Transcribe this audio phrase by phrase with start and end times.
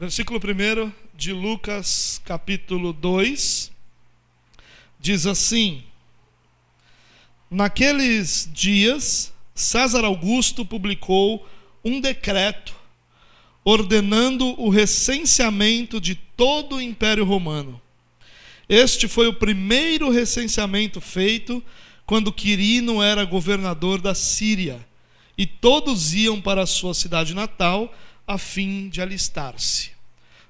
[0.00, 3.70] Versículo 1 de Lucas, capítulo 2,
[4.98, 5.82] diz assim:
[7.50, 11.46] Naqueles dias, César Augusto publicou
[11.84, 12.74] um decreto
[13.62, 17.78] ordenando o recenseamento de todo o Império Romano.
[18.70, 21.62] Este foi o primeiro recenseamento feito
[22.06, 24.80] quando Quirino era governador da Síria,
[25.36, 27.94] e todos iam para a sua cidade natal
[28.30, 29.90] a fim de alistar-se.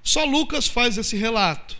[0.03, 1.75] Só Lucas faz esse relato.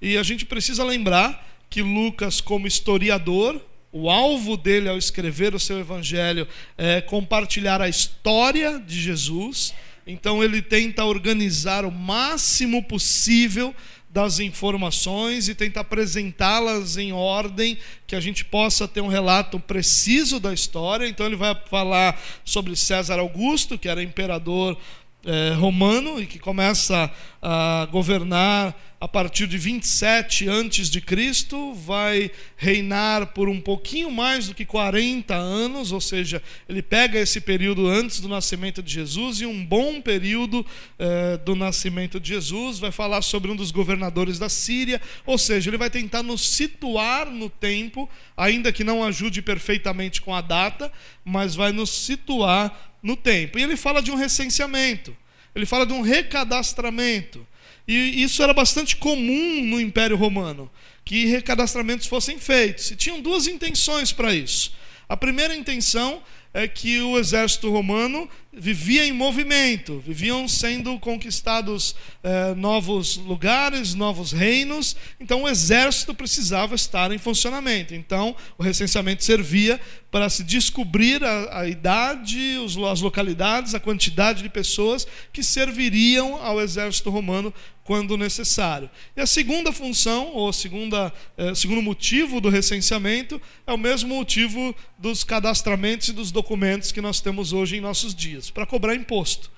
[0.00, 3.60] E a gente precisa lembrar que Lucas, como historiador,
[3.92, 9.74] o alvo dele ao escrever o seu evangelho é compartilhar a história de Jesus.
[10.06, 13.74] Então ele tenta organizar o máximo possível
[14.08, 20.38] das informações e tenta apresentá-las em ordem que a gente possa ter um relato preciso
[20.38, 21.08] da história.
[21.08, 24.78] Então ele vai falar sobre César Augusto, que era imperador
[25.24, 32.30] é, romano e que começa a governar a partir de 27 antes de Cristo, vai
[32.56, 37.88] reinar por um pouquinho mais do que 40 anos, ou seja, ele pega esse período
[37.88, 40.64] antes do nascimento de Jesus e um bom período
[41.00, 45.68] é, do nascimento de Jesus, vai falar sobre um dos governadores da Síria, ou seja,
[45.68, 50.92] ele vai tentar nos situar no tempo, ainda que não ajude perfeitamente com a data,
[51.24, 53.58] mas vai nos situar no tempo.
[53.58, 55.16] E ele fala de um recenseamento,
[55.54, 57.46] ele fala de um recadastramento.
[57.86, 60.70] E isso era bastante comum no Império Romano,
[61.04, 62.90] que recadastramentos fossem feitos.
[62.90, 64.72] E tinham duas intenções para isso.
[65.08, 66.22] A primeira intenção
[66.54, 74.30] é que o exército romano vivia em movimento, viviam sendo conquistados eh, novos lugares, novos
[74.30, 77.94] reinos, então o exército precisava estar em funcionamento.
[77.94, 84.42] Então o recenseamento servia para se descobrir a, a idade, os, as localidades, a quantidade
[84.42, 87.52] de pessoas que serviriam ao exército romano
[87.84, 88.88] quando necessário.
[89.16, 94.74] E a segunda função, ou segunda, eh, segundo motivo do recenseamento, é o mesmo motivo
[94.98, 99.50] dos cadastramentos e dos documentos que nós temos hoje em nossos dias, para cobrar imposto.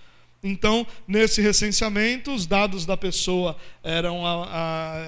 [0.46, 4.22] Então, nesse recenseamento, os dados da pessoa eram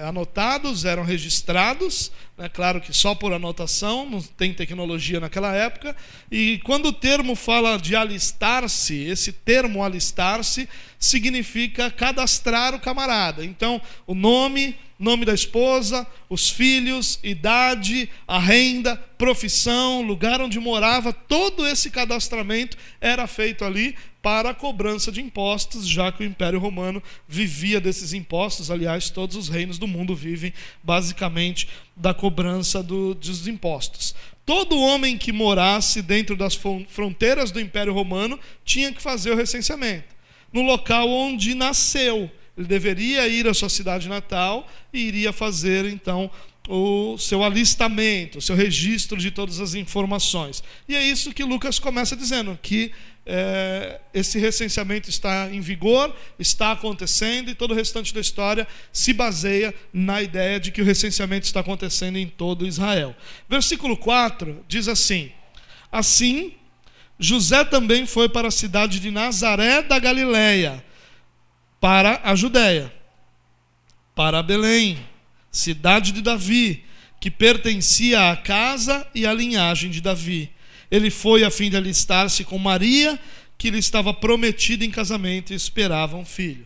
[0.03, 5.95] anotados, eram registrados, é claro que só por anotação, não tem tecnologia naquela época.
[6.31, 10.67] E quando o termo fala de alistar-se, esse termo alistar-se
[10.99, 13.45] significa cadastrar o camarada.
[13.45, 21.13] Então, o nome, nome da esposa, os filhos, idade, a renda, profissão, lugar onde morava,
[21.13, 26.59] todo esse cadastramento era feito ali para a cobrança de impostos, já que o Império
[26.59, 28.69] Romano vivia desses impostos.
[28.69, 30.53] Aliás, todos os reinos do mundo vivem
[30.83, 34.13] basicamente da cobrança do, dos impostos.
[34.45, 36.59] Todo homem que morasse dentro das
[36.89, 40.16] fronteiras do Império Romano tinha que fazer o recenseamento.
[40.51, 46.31] No local onde nasceu, ele deveria ir à sua cidade natal e iria fazer então
[46.67, 50.63] o seu alistamento, o seu registro de todas as informações.
[50.87, 52.91] E é isso que Lucas começa dizendo, que
[53.25, 59.13] é, esse recenseamento está em vigor, está acontecendo, e todo o restante da história se
[59.13, 63.15] baseia na ideia de que o recenseamento está acontecendo em todo Israel.
[63.49, 65.31] Versículo 4 diz assim:
[65.91, 66.53] Assim,
[67.19, 70.83] José também foi para a cidade de Nazaré da Galileia,
[71.79, 72.93] para a Judéia,
[74.15, 74.97] para Belém
[75.57, 76.83] cidade de Davi,
[77.19, 80.51] que pertencia à casa e à linhagem de Davi.
[80.89, 83.19] Ele foi a fim de alistar-se com Maria,
[83.57, 86.65] que lhe estava prometida em casamento e esperava um filho.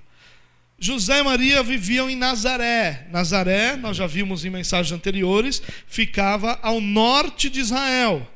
[0.78, 3.07] José e Maria viviam em Nazaré.
[3.11, 8.28] Nazaré, nós já vimos em mensagens anteriores, ficava ao norte de Israel.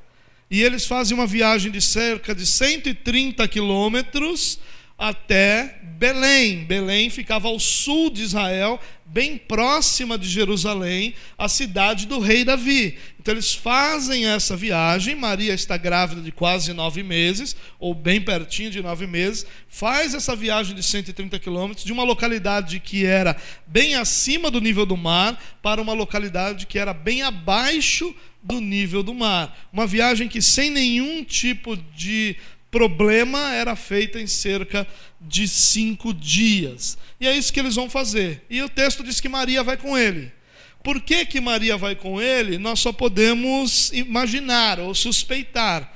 [0.50, 4.60] E eles fazem uma viagem de cerca de 130 quilômetros
[4.98, 6.64] até Belém.
[6.66, 12.98] Belém ficava ao sul de Israel, bem próxima de Jerusalém, a cidade do rei Davi.
[13.20, 15.16] Então eles fazem essa viagem.
[15.16, 19.46] Maria está grávida de quase nove meses, ou bem pertinho de nove meses.
[19.68, 23.36] Faz essa viagem de 130 quilômetros de uma localidade que era
[23.66, 28.14] bem acima do nível do mar para uma localidade que era bem abaixo
[28.46, 29.58] do nível do mar.
[29.74, 32.36] Uma viagem que sem nenhum tipo de
[32.70, 34.88] problema era feita em cerca
[35.20, 36.98] de cinco dias.
[37.20, 38.44] E é isso que eles vão fazer.
[38.50, 40.32] E o texto diz que Maria vai com ele.
[40.84, 42.60] Por que, que Maria vai com ele?
[42.60, 45.92] Nós só podemos imaginar ou suspeitar.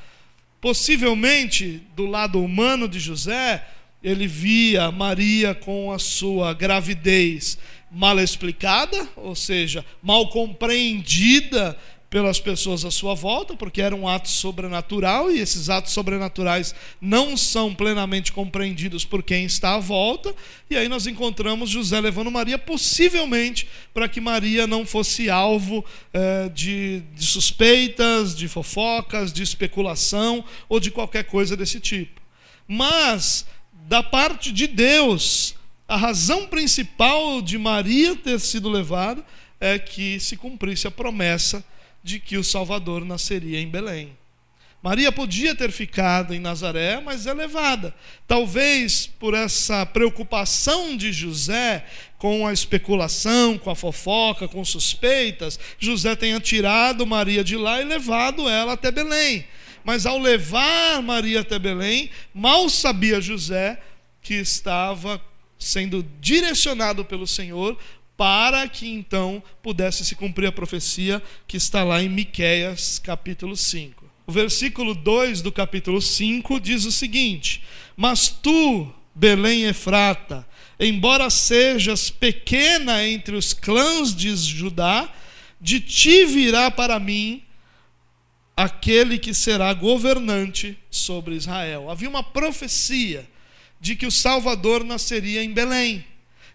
[0.60, 3.64] Possivelmente, do lado humano de José,
[4.04, 7.58] ele via Maria com a sua gravidez
[7.92, 11.78] mal explicada, ou seja, mal compreendida
[12.10, 17.38] pelas pessoas à sua volta, porque era um ato sobrenatural e esses atos sobrenaturais não
[17.38, 20.34] são plenamente compreendidos por quem está à volta.
[20.70, 26.50] E aí nós encontramos José levando Maria, possivelmente para que Maria não fosse alvo eh,
[26.50, 32.20] de, de suspeitas, de fofocas, de especulação ou de qualquer coisa desse tipo.
[32.68, 33.46] Mas,
[33.88, 35.56] da parte de Deus,
[35.88, 39.24] a razão principal de Maria ter sido levada
[39.60, 41.64] é que se cumprisse a promessa
[42.04, 44.18] de que o Salvador nasceria em Belém.
[44.82, 47.94] Maria podia ter ficado em Nazaré, mas é levada.
[48.26, 51.86] Talvez por essa preocupação de José
[52.18, 57.86] com a especulação, com a fofoca, com suspeitas, José tenha tirado Maria de lá e
[57.86, 59.46] levado ela até Belém.
[59.84, 63.82] Mas ao levar Maria até Belém, mal sabia José
[64.22, 65.22] que estava
[65.58, 67.78] sendo direcionado pelo Senhor
[68.20, 74.04] para que então pudesse se cumprir a profecia que está lá em Miqueias, capítulo 5.
[74.28, 77.64] O versículo 2 do capítulo 5 diz o seguinte:
[77.96, 80.46] Mas tu, Belém Efrata,
[80.78, 85.10] embora sejas pequena entre os clãs de Judá,
[85.62, 87.42] de ti virá para mim
[88.54, 91.90] aquele que será governante sobre Israel.
[91.90, 93.26] Havia uma profecia
[93.80, 96.04] de que o Salvador nasceria em Belém.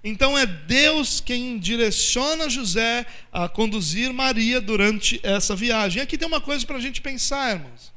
[0.06, 6.00] Então é Deus quem direciona José a conduzir Maria durante essa viagem.
[6.00, 7.90] E aqui tem uma coisa para a gente pensar, irmãos.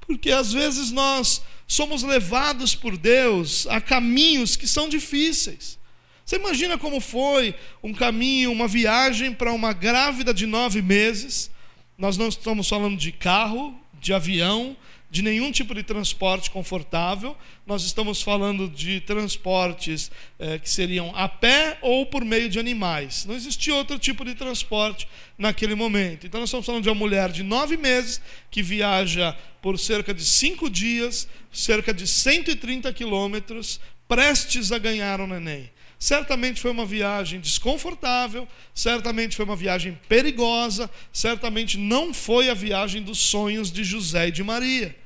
[0.00, 5.78] Porque às vezes nós somos levados por Deus a caminhos que são difíceis.
[6.26, 11.52] Você imagina como foi um caminho, uma viagem para uma grávida de nove meses?
[11.96, 14.76] Nós não estamos falando de carro, de avião,
[15.14, 17.36] de nenhum tipo de transporte confortável.
[17.64, 23.24] Nós estamos falando de transportes eh, que seriam a pé ou por meio de animais.
[23.24, 25.06] Não existia outro tipo de transporte
[25.38, 26.26] naquele momento.
[26.26, 28.20] Então, nós estamos falando de uma mulher de nove meses
[28.50, 33.78] que viaja por cerca de cinco dias, cerca de 130 quilômetros,
[34.08, 35.70] prestes a ganhar um neném.
[35.96, 43.00] Certamente foi uma viagem desconfortável, certamente foi uma viagem perigosa, certamente não foi a viagem
[43.00, 45.03] dos sonhos de José e de Maria.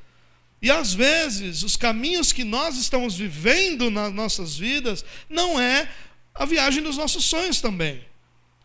[0.60, 5.88] E às vezes, os caminhos que nós estamos vivendo nas nossas vidas não é
[6.34, 8.02] a viagem dos nossos sonhos também.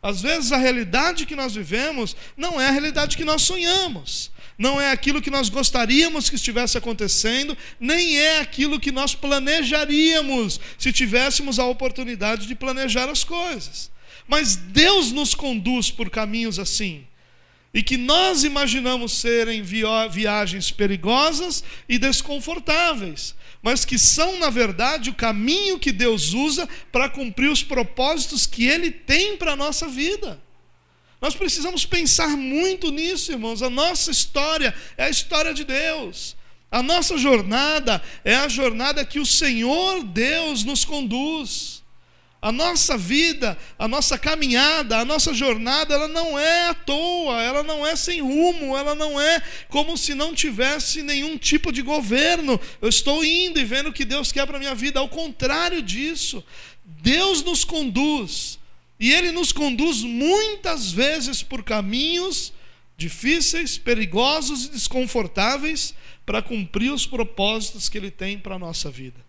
[0.02, 4.32] Às vezes, a realidade que nós vivemos não é a realidade que nós sonhamos.
[4.58, 10.60] Não é aquilo que nós gostaríamos que estivesse acontecendo, nem é aquilo que nós planejaríamos
[10.78, 13.92] se tivéssemos a oportunidade de planejar as coisas.
[14.28, 17.06] Mas Deus nos conduz por caminhos assim
[17.74, 23.34] e que nós imaginamos serem viagens perigosas e desconfortáveis,
[23.64, 28.68] mas que são, na verdade, o caminho que Deus usa para cumprir os propósitos que
[28.68, 30.40] Ele tem para a nossa vida.
[31.20, 33.64] Nós precisamos pensar muito nisso, irmãos.
[33.64, 36.36] A nossa história é a história de Deus.
[36.70, 41.83] A nossa jornada é a jornada que o Senhor Deus nos conduz.
[42.44, 47.64] A nossa vida, a nossa caminhada, a nossa jornada, ela não é à toa, ela
[47.64, 52.60] não é sem rumo, ela não é como se não tivesse nenhum tipo de governo.
[52.82, 55.00] Eu estou indo e vendo o que Deus quer para a minha vida.
[55.00, 56.44] Ao contrário disso,
[56.84, 58.60] Deus nos conduz,
[59.00, 62.52] e Ele nos conduz muitas vezes por caminhos
[62.98, 65.96] difíceis, perigosos e desconfortáveis
[66.26, 69.24] para cumprir os propósitos que Ele tem para a nossa vida.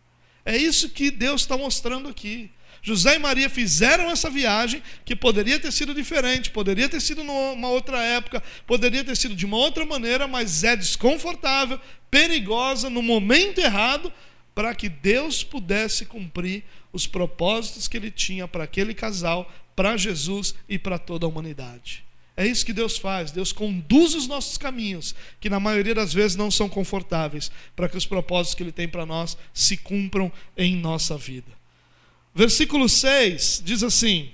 [0.44, 2.50] É isso que Deus está mostrando aqui.
[2.84, 7.70] José e Maria fizeram essa viagem que poderia ter sido diferente, poderia ter sido numa
[7.70, 11.80] outra época, poderia ter sido de uma outra maneira, mas é desconfortável,
[12.10, 14.12] perigosa, no momento errado,
[14.54, 20.54] para que Deus pudesse cumprir os propósitos que ele tinha para aquele casal, para Jesus
[20.68, 22.04] e para toda a humanidade.
[22.36, 23.30] É isso que Deus faz.
[23.30, 27.96] Deus conduz os nossos caminhos, que na maioria das vezes não são confortáveis, para que
[27.96, 31.63] os propósitos que Ele tem para nós se cumpram em nossa vida.
[32.34, 34.30] Versículo 6 diz assim: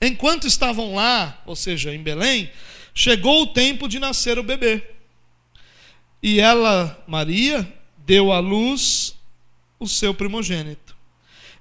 [0.00, 2.50] Enquanto estavam lá, ou seja, em Belém,
[2.94, 4.82] chegou o tempo de nascer o bebê.
[6.22, 9.14] E ela, Maria, deu à luz
[9.78, 10.96] o seu primogênito.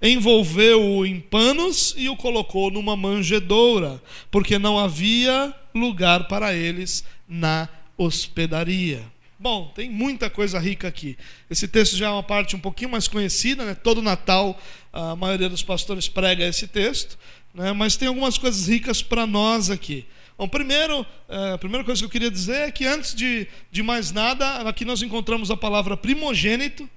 [0.02, 7.68] Envolveu-o em panos e o colocou numa manjedoura, porque não havia lugar para eles na
[7.98, 9.04] hospedaria.
[9.40, 11.16] Bom, tem muita coisa rica aqui.
[11.50, 13.76] Esse texto já é uma parte um pouquinho mais conhecida, né?
[13.76, 14.60] todo Natal
[14.98, 17.20] a maioria dos pastores prega esse texto,
[17.54, 17.72] né?
[17.72, 20.08] mas tem algumas coisas ricas para nós aqui.
[20.36, 23.84] Bom, primeiro, é, a primeira coisa que eu queria dizer é que antes de, de
[23.84, 26.90] mais nada, aqui nós encontramos a palavra primogênito,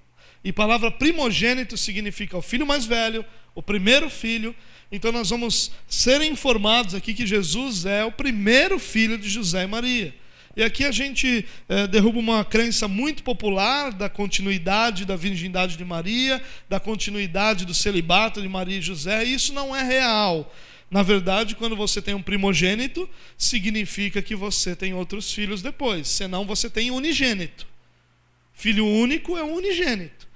[0.42, 3.22] E palavra primogênito significa o filho mais velho,
[3.54, 4.56] o primeiro filho.
[4.90, 9.66] Então nós vamos ser informados aqui que Jesus é o primeiro filho de José e
[9.66, 10.14] Maria.
[10.56, 15.84] E aqui a gente é, derruba uma crença muito popular da continuidade da virgindade de
[15.84, 19.24] Maria, da continuidade do celibato de Maria e José.
[19.24, 20.52] E isso não é real.
[20.90, 26.44] Na verdade, quando você tem um primogênito, significa que você tem outros filhos depois, senão
[26.44, 27.64] você tem unigênito.
[28.52, 30.28] Filho único é um unigênito.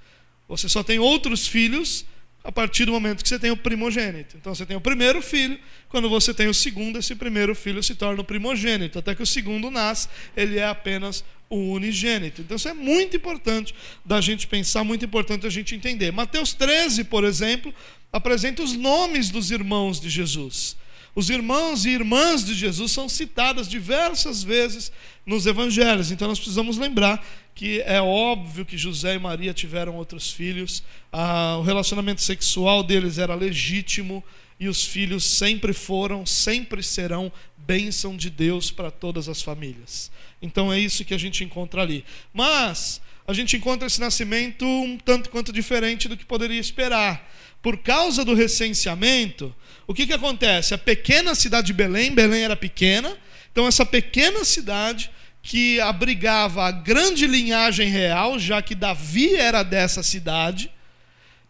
[0.47, 2.05] Você só tem outros filhos
[2.45, 4.37] a partir do momento que você tem o primogênito.
[4.37, 5.59] Então você tem o primeiro filho,
[5.89, 8.99] quando você tem o segundo, esse primeiro filho se torna o primogênito.
[8.99, 12.41] Até que o segundo nasce, ele é apenas o unigênito.
[12.41, 13.73] Então isso é muito importante
[14.05, 16.11] da gente pensar, muito importante da gente entender.
[16.11, 17.73] Mateus 13, por exemplo,
[18.13, 20.77] apresenta os nomes dos irmãos de Jesus.
[21.15, 24.91] Os irmãos e irmãs de Jesus são citadas diversas vezes
[25.25, 26.11] nos evangelhos.
[26.11, 31.55] Então nós precisamos lembrar que é óbvio que José e Maria tiveram outros filhos, ah,
[31.57, 34.21] o relacionamento sexual deles era legítimo
[34.59, 40.11] e os filhos sempre foram, sempre serão bênção de Deus para todas as famílias.
[40.41, 42.03] Então é isso que a gente encontra ali.
[42.33, 47.27] Mas a gente encontra esse nascimento um tanto quanto diferente do que poderia esperar.
[47.65, 49.51] Por causa do recenseamento,
[49.87, 50.75] o que, que acontece?
[50.75, 53.17] A pequena cidade de Belém, Belém era pequena,
[53.51, 55.09] então essa pequena cidade
[55.41, 60.69] que abrigava a grande linhagem real, já que Davi era dessa cidade.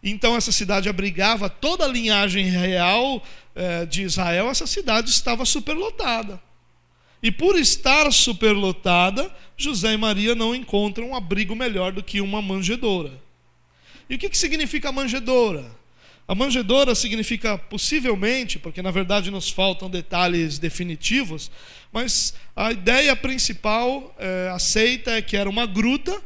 [0.02, 3.22] Então, essa cidade abrigava toda a linhagem real
[3.54, 4.48] eh, de Israel.
[4.48, 6.40] Essa cidade estava superlotada.
[7.22, 12.40] E por estar superlotada, José e Maria não encontram um abrigo melhor do que uma
[12.40, 13.12] manjedoura.
[14.08, 15.76] E o que, que significa manjedoura?
[16.28, 21.50] A manjedoura significa possivelmente, porque na verdade nos faltam detalhes definitivos,
[21.92, 26.20] mas a ideia principal é, aceita é que era uma gruta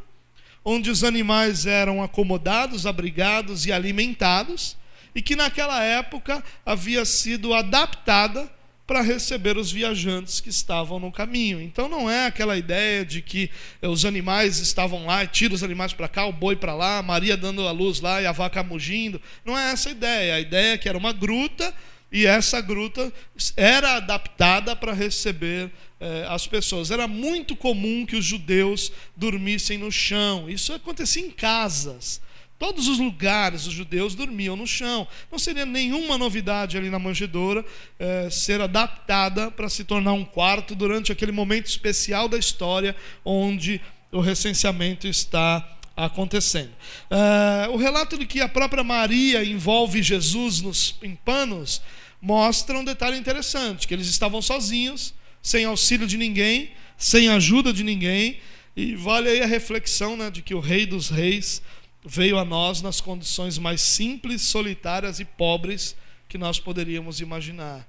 [0.65, 4.77] onde os animais eram acomodados, abrigados e alimentados,
[5.15, 8.51] e que naquela época havia sido adaptada
[8.91, 11.61] para receber os viajantes que estavam no caminho.
[11.61, 13.49] Então não é aquela ideia de que
[13.81, 17.37] eh, os animais estavam lá, tira os animais para cá, o boi para lá, Maria
[17.37, 19.23] dando a luz lá e a vaca mugindo.
[19.45, 20.35] Não é essa a ideia.
[20.35, 21.73] A ideia é que era uma gruta
[22.11, 23.13] e essa gruta
[23.57, 25.71] era adaptada para receber
[26.01, 26.91] eh, as pessoas.
[26.91, 30.51] Era muito comum que os judeus dormissem no chão.
[30.51, 32.21] Isso acontecia em casas.
[32.61, 35.09] Todos os lugares os judeus dormiam no chão.
[35.33, 37.65] Não seria nenhuma novidade ali na manjedoura
[37.99, 43.81] eh, ser adaptada para se tornar um quarto durante aquele momento especial da história onde
[44.13, 46.71] o recenseamento está acontecendo.
[47.11, 51.81] Eh, o relato de que a própria Maria envolve Jesus nos, em panos
[52.21, 57.83] mostra um detalhe interessante: que eles estavam sozinhos, sem auxílio de ninguém, sem ajuda de
[57.83, 58.37] ninguém.
[58.77, 61.63] E vale aí a reflexão né, de que o Rei dos Reis
[62.05, 65.95] veio a nós nas condições mais simples, solitárias e pobres
[66.29, 67.87] que nós poderíamos imaginar,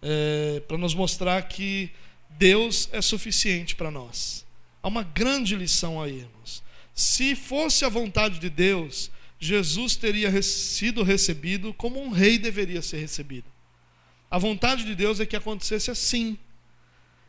[0.00, 1.90] é, para nos mostrar que
[2.30, 4.44] Deus é suficiente para nós.
[4.82, 6.62] Há uma grande lição aí, irmãos.
[6.94, 12.98] Se fosse a vontade de Deus, Jesus teria sido recebido como um rei deveria ser
[12.98, 13.46] recebido.
[14.30, 16.38] A vontade de Deus é que acontecesse assim.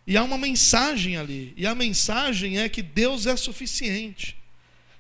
[0.08, 4.43] E há uma mensagem ali, e a mensagem é que Deus é suficiente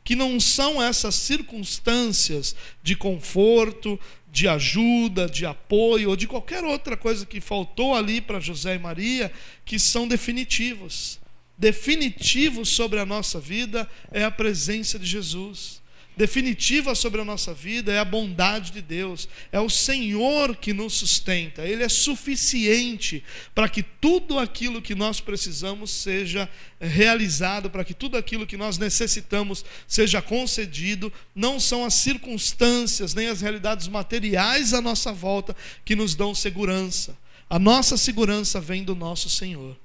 [0.03, 3.99] que não são essas circunstâncias de conforto,
[4.31, 8.79] de ajuda, de apoio ou de qualquer outra coisa que faltou ali para José e
[8.79, 9.31] Maria
[9.63, 11.19] que são definitivos.
[11.57, 15.82] Definitivos sobre a nossa vida é a presença de Jesus
[16.15, 20.93] definitiva sobre a nossa vida é a bondade de Deus, é o Senhor que nos
[20.93, 27.93] sustenta, Ele é suficiente para que tudo aquilo que nós precisamos seja realizado, para que
[27.93, 31.11] tudo aquilo que nós necessitamos seja concedido.
[31.33, 37.17] Não são as circunstâncias nem as realidades materiais à nossa volta que nos dão segurança,
[37.49, 39.77] a nossa segurança vem do nosso Senhor.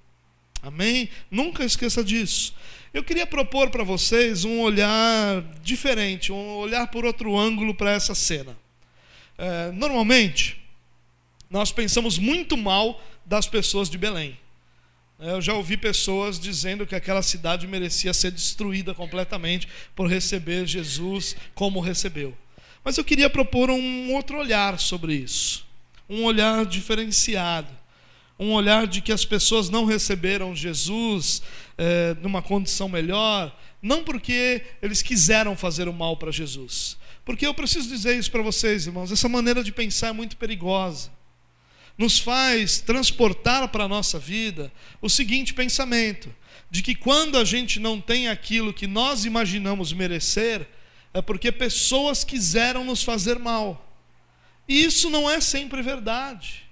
[0.62, 1.08] Amém?
[1.30, 2.54] Nunca esqueça disso.
[2.98, 8.12] Eu queria propor para vocês um olhar diferente, um olhar por outro ângulo para essa
[8.12, 8.58] cena.
[9.38, 10.60] É, normalmente,
[11.48, 14.36] nós pensamos muito mal das pessoas de Belém.
[15.20, 20.66] É, eu já ouvi pessoas dizendo que aquela cidade merecia ser destruída completamente por receber
[20.66, 22.36] Jesus como recebeu.
[22.82, 25.64] Mas eu queria propor um outro olhar sobre isso,
[26.10, 27.77] um olhar diferenciado
[28.38, 31.42] um olhar de que as pessoas não receberam Jesus
[31.76, 36.96] é, numa condição melhor, não porque eles quiseram fazer o mal para Jesus.
[37.24, 41.10] Porque eu preciso dizer isso para vocês, irmãos, essa maneira de pensar é muito perigosa.
[41.96, 46.32] Nos faz transportar para a nossa vida o seguinte pensamento:
[46.70, 50.66] de que quando a gente não tem aquilo que nós imaginamos merecer,
[51.12, 53.84] é porque pessoas quiseram nos fazer mal.
[54.68, 56.67] E isso não é sempre verdade.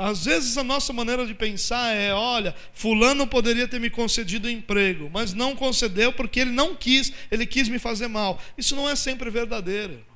[0.00, 5.10] Às vezes a nossa maneira de pensar é: olha, Fulano poderia ter me concedido emprego,
[5.12, 8.40] mas não concedeu porque ele não quis, ele quis me fazer mal.
[8.56, 10.06] Isso não é sempre verdadeiro.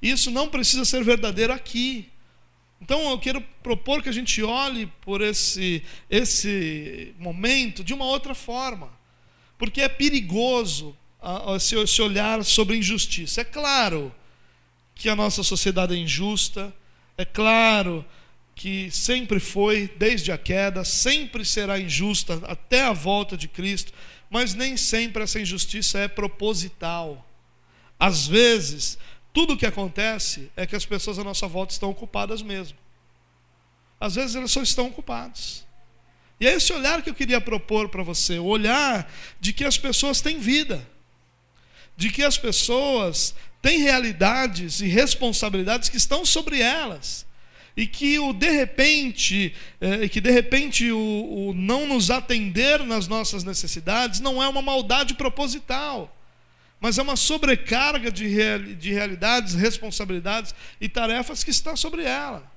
[0.00, 2.08] Isso não precisa ser verdadeiro aqui.
[2.80, 8.32] Então eu quero propor que a gente olhe por esse, esse momento de uma outra
[8.32, 8.90] forma,
[9.58, 10.96] porque é perigoso
[11.56, 13.40] esse olhar sobre injustiça.
[13.40, 14.14] É claro
[14.94, 16.72] que a nossa sociedade é injusta,
[17.18, 18.04] é claro
[18.56, 23.92] que sempre foi, desde a queda, sempre será injusta até a volta de Cristo,
[24.30, 27.30] mas nem sempre essa injustiça é proposital.
[28.00, 28.98] Às vezes,
[29.30, 32.78] tudo o que acontece é que as pessoas à nossa volta estão ocupadas mesmo.
[34.00, 35.66] Às vezes elas só estão ocupadas.
[36.40, 39.76] E é esse olhar que eu queria propor para você, o olhar de que as
[39.76, 40.86] pessoas têm vida,
[41.94, 47.26] de que as pessoas têm realidades e responsabilidades que estão sobre elas
[47.76, 53.06] e que o de repente, é, que de repente o, o não nos atender nas
[53.06, 56.16] nossas necessidades não é uma maldade proposital,
[56.80, 62.50] mas é uma sobrecarga de, real, de realidades, responsabilidades e tarefas que está sobre ela.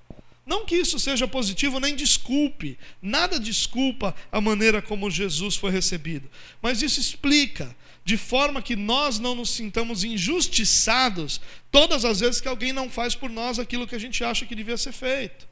[0.45, 6.29] Não que isso seja positivo, nem desculpe, nada desculpa a maneira como Jesus foi recebido,
[6.61, 7.75] mas isso explica
[8.09, 11.39] de forma que nós não nos sintamos injustiçados
[11.69, 14.55] todas as vezes que alguém não faz por nós aquilo que a gente acha que
[14.55, 15.47] devia ser feito.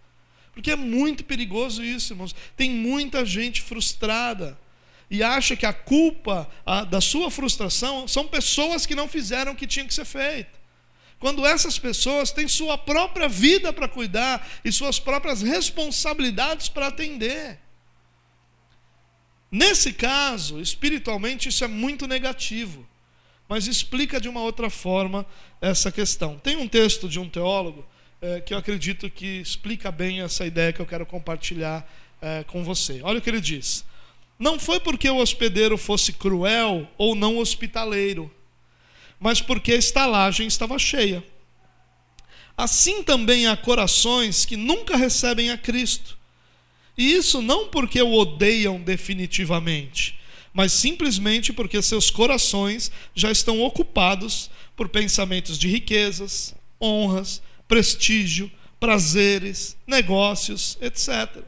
[0.53, 2.33] Porque é muito perigoso isso, irmãos.
[2.55, 4.57] Tem muita gente frustrada
[5.07, 9.55] e acha que a culpa a, da sua frustração são pessoas que não fizeram o
[9.55, 10.57] que tinha que ser feito.
[11.19, 17.59] Quando essas pessoas têm sua própria vida para cuidar e suas próprias responsabilidades para atender.
[19.51, 22.85] Nesse caso, espiritualmente, isso é muito negativo,
[23.47, 25.25] mas explica de uma outra forma
[25.61, 26.37] essa questão.
[26.37, 27.85] Tem um texto de um teólogo
[28.21, 31.89] é, que eu acredito que explica bem essa ideia que eu quero compartilhar
[32.21, 33.01] é, com você.
[33.03, 33.85] Olha o que ele diz:
[34.37, 38.29] Não foi porque o hospedeiro fosse cruel ou não hospitaleiro,
[39.17, 41.23] mas porque a estalagem estava cheia.
[42.57, 46.16] Assim também há corações que nunca recebem a Cristo
[46.97, 50.17] e isso não porque o odeiam definitivamente,
[50.51, 59.77] mas simplesmente porque seus corações já estão ocupados por pensamentos de riquezas, honras, prestígio, prazeres,
[59.85, 61.43] negócios, etc.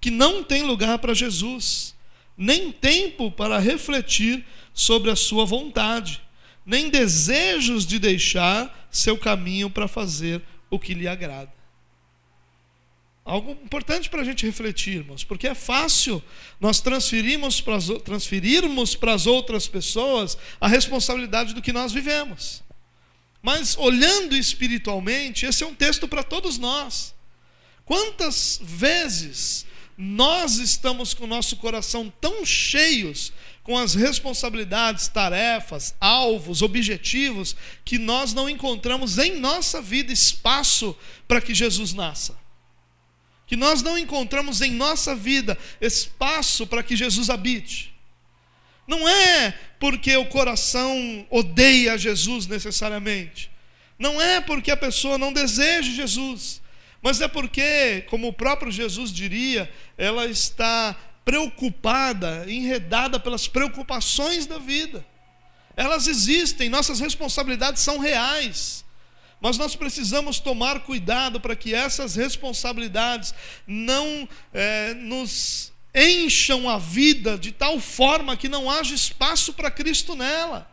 [0.00, 1.94] Que não tem lugar para Jesus,
[2.36, 4.44] nem tempo para refletir
[4.74, 6.20] sobre a sua vontade,
[6.66, 11.53] nem desejos de deixar seu caminho para fazer o que lhe agrada.
[13.24, 16.22] Algo importante para a gente refletir, irmãos, porque é fácil
[16.60, 22.62] nós transferirmos para, as, transferirmos para as outras pessoas a responsabilidade do que nós vivemos.
[23.40, 27.14] Mas olhando espiritualmente, esse é um texto para todos nós.
[27.86, 29.64] Quantas vezes
[29.96, 33.32] nós estamos com o nosso coração tão cheios
[33.62, 37.56] com as responsabilidades, tarefas, alvos, objetivos,
[37.86, 40.94] que nós não encontramos em nossa vida espaço
[41.26, 42.43] para que Jesus nasça
[43.46, 47.94] que nós não encontramos em nossa vida espaço para que Jesus habite.
[48.86, 53.50] Não é porque o coração odeia Jesus necessariamente.
[53.98, 56.60] Não é porque a pessoa não deseja Jesus.
[57.02, 64.58] Mas é porque, como o próprio Jesus diria, ela está preocupada, enredada pelas preocupações da
[64.58, 65.04] vida.
[65.76, 68.83] Elas existem, nossas responsabilidades são reais.
[69.44, 73.34] Mas nós precisamos tomar cuidado para que essas responsabilidades
[73.66, 80.16] não é, nos encham a vida de tal forma que não haja espaço para Cristo
[80.16, 80.66] nela.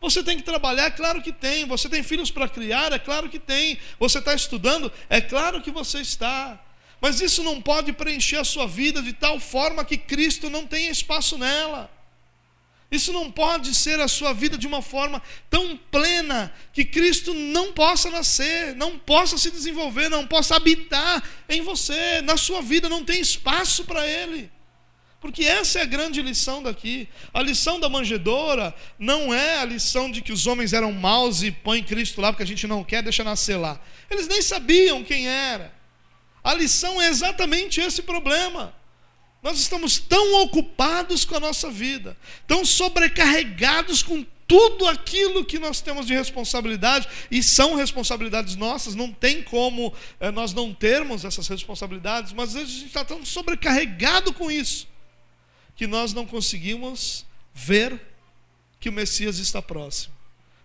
[0.00, 1.66] Você tem que trabalhar, é claro que tem.
[1.66, 3.76] Você tem filhos para criar, é claro que tem.
[3.98, 6.64] Você está estudando, é claro que você está.
[7.00, 10.92] Mas isso não pode preencher a sua vida de tal forma que Cristo não tenha
[10.92, 11.90] espaço nela.
[12.92, 17.72] Isso não pode ser a sua vida de uma forma tão plena que Cristo não
[17.72, 23.02] possa nascer, não possa se desenvolver, não possa habitar em você, na sua vida não
[23.02, 24.50] tem espaço para Ele.
[25.22, 27.08] Porque essa é a grande lição daqui.
[27.32, 31.50] A lição da manjedoura não é a lição de que os homens eram maus e
[31.50, 33.80] põem Cristo lá porque a gente não quer, deixa nascer lá.
[34.10, 35.72] Eles nem sabiam quem era.
[36.44, 38.74] A lição é exatamente esse problema.
[39.42, 45.80] Nós estamos tão ocupados com a nossa vida, tão sobrecarregados com tudo aquilo que nós
[45.80, 51.48] temos de responsabilidade, e são responsabilidades nossas, não tem como é, nós não termos essas
[51.48, 54.86] responsabilidades, mas às vezes a gente está tão sobrecarregado com isso,
[55.74, 57.24] que nós não conseguimos
[57.54, 58.00] ver
[58.78, 60.14] que o Messias está próximo.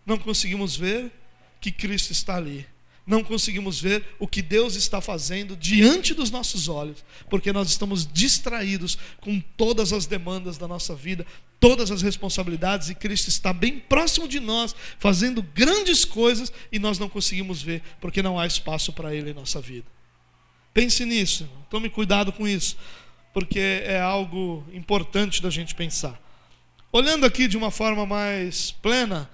[0.05, 1.11] não conseguimos ver
[1.59, 2.67] que Cristo está ali.
[3.07, 8.05] Não conseguimos ver o que Deus está fazendo diante dos nossos olhos, porque nós estamos
[8.05, 11.25] distraídos com todas as demandas da nossa vida,
[11.57, 16.99] todas as responsabilidades, e Cristo está bem próximo de nós, fazendo grandes coisas, e nós
[16.99, 19.87] não conseguimos ver, porque não há espaço para Ele em nossa vida.
[20.73, 22.75] Pense nisso, tome cuidado com isso,
[23.33, 26.21] porque é algo importante da gente pensar.
[26.91, 29.29] Olhando aqui de uma forma mais plena,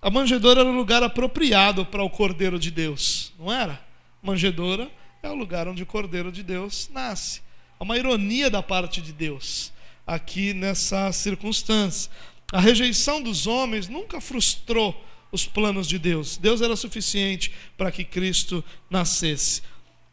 [0.00, 3.84] a manjedoura era o lugar apropriado para o Cordeiro de Deus, não era?
[4.22, 4.90] Manjedoura
[5.22, 7.40] é o lugar onde o Cordeiro de Deus nasce.
[7.80, 9.72] É uma ironia da parte de Deus
[10.06, 12.10] aqui nessa circunstância.
[12.52, 16.36] A rejeição dos homens nunca frustrou os planos de Deus.
[16.36, 19.62] Deus era suficiente para que Cristo nascesse.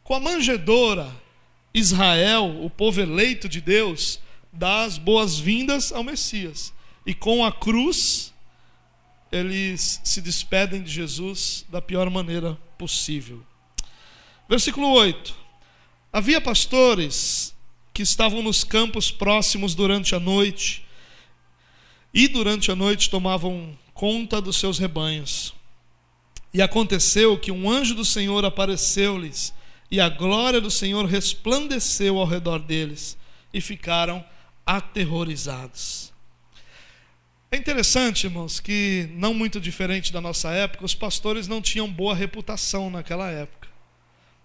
[0.04, 1.10] Com a manjedoura,
[1.72, 4.20] Israel, o povo eleito de Deus,
[4.52, 6.72] dá as boas-vindas ao Messias.
[7.06, 8.34] E com a cruz,
[9.36, 13.42] eles se despedem de Jesus da pior maneira possível.
[14.48, 15.34] Versículo 8:
[16.12, 17.54] Havia pastores
[17.92, 20.86] que estavam nos campos próximos durante a noite,
[22.12, 25.54] e durante a noite tomavam conta dos seus rebanhos.
[26.52, 29.52] E aconteceu que um anjo do Senhor apareceu-lhes,
[29.90, 33.16] e a glória do Senhor resplandeceu ao redor deles,
[33.52, 34.24] e ficaram
[34.64, 36.12] aterrorizados.
[37.56, 42.14] É interessante, irmãos, que não muito diferente da nossa época, os pastores não tinham boa
[42.14, 43.66] reputação naquela época.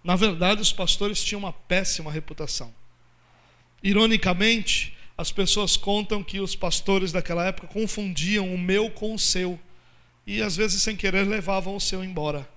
[0.02, 2.72] Na verdade, os pastores tinham uma péssima reputação.
[3.82, 9.60] Ironicamente, as pessoas contam que os pastores daquela época confundiam o meu com o seu
[10.26, 12.48] e às vezes sem querer levavam o seu embora.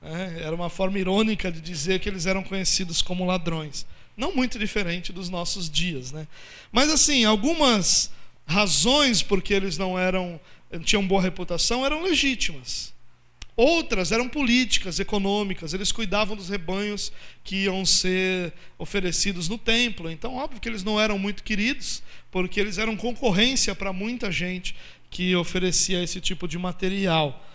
[0.00, 3.84] É, era uma forma irônica de dizer que eles eram conhecidos como ladrões.
[4.16, 6.28] Não muito diferente dos nossos dias, né?
[6.70, 8.12] Mas assim, algumas
[8.52, 10.40] razões porque eles não eram
[10.84, 12.92] tinham boa reputação eram legítimas.
[13.54, 17.12] Outras eram políticas, econômicas, eles cuidavam dos rebanhos
[17.44, 20.10] que iam ser oferecidos no templo.
[20.10, 24.74] Então, óbvio que eles não eram muito queridos, porque eles eram concorrência para muita gente
[25.10, 27.46] que oferecia esse tipo de material.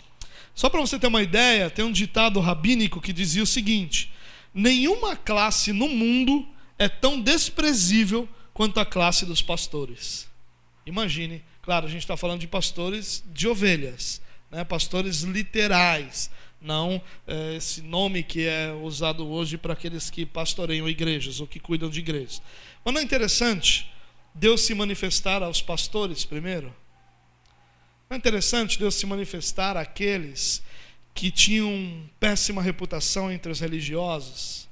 [0.54, 4.12] Só para você ter uma ideia, tem um ditado rabínico que dizia o seguinte:
[4.54, 10.28] nenhuma classe no mundo é tão desprezível quanto a classe dos pastores.
[10.90, 14.64] Imagine, claro, a gente está falando de pastores de ovelhas, né?
[14.64, 21.42] pastores literais, não é, esse nome que é usado hoje para aqueles que pastoreiam igrejas
[21.42, 22.42] ou que cuidam de igrejas.
[22.86, 23.92] Mas não é interessante
[24.34, 26.74] Deus se manifestar aos pastores primeiro?
[28.10, 30.64] Não é interessante Deus se manifestar àqueles
[31.14, 34.70] que tinham péssima reputação entre os religiosos,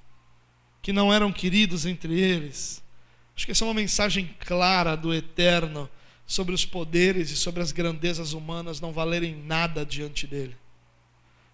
[0.81, 2.81] que não eram queridos entre eles?
[3.35, 5.89] Acho que essa é uma mensagem clara do Eterno
[6.25, 10.55] sobre os poderes e sobre as grandezas humanas não valerem nada diante dele.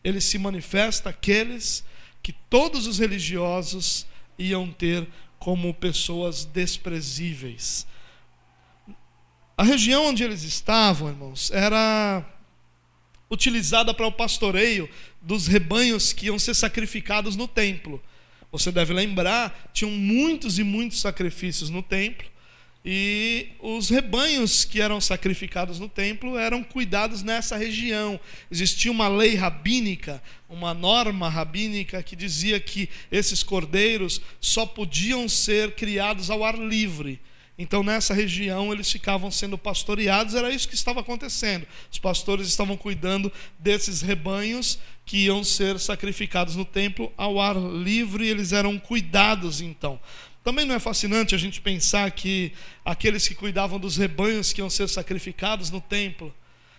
[0.04, 1.84] Ele se manifesta aqueles
[2.24, 4.06] que todos os religiosos
[4.38, 5.08] iam ter
[5.38, 7.86] como pessoas desprezíveis.
[9.58, 12.26] A região onde eles estavam, irmãos, era
[13.30, 14.90] utilizada para o pastoreio
[15.22, 18.02] dos rebanhos que iam ser sacrificados no templo.
[18.52, 22.31] Você deve lembrar, tinham muitos e muitos sacrifícios no templo.
[22.84, 28.20] E os rebanhos que eram sacrificados no templo eram cuidados nessa região.
[28.50, 35.76] Existia uma lei rabínica, uma norma rabínica que dizia que esses cordeiros só podiam ser
[35.76, 37.20] criados ao ar livre.
[37.62, 41.68] Então, nessa região, eles ficavam sendo pastoreados, era isso que estava acontecendo.
[41.92, 48.28] Os pastores estavam cuidando desses rebanhos que iam ser sacrificados no templo ao ar livre,
[48.28, 50.00] eles eram cuidados então.
[50.44, 52.52] Também não é fascinante a gente pensar que
[52.84, 56.34] aqueles que cuidavam dos rebanhos que iam ser sacrificados no templo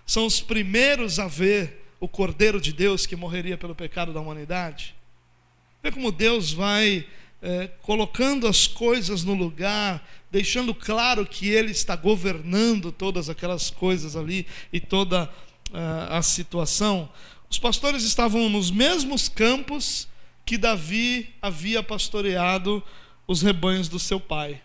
[0.05, 4.97] são os primeiros a ver o Cordeiro de Deus que morreria pelo pecado da humanidade?
[5.81, 7.07] Vê como Deus vai
[7.41, 14.17] é, colocando as coisas no lugar, deixando claro que Ele está governando todas aquelas coisas
[14.17, 15.25] ali e toda
[15.71, 17.11] uh, a situação.
[17.51, 20.09] Os pastores estavam nos mesmos campos
[20.45, 22.83] que Davi havia pastoreado
[23.27, 24.61] os rebanhos do seu pai.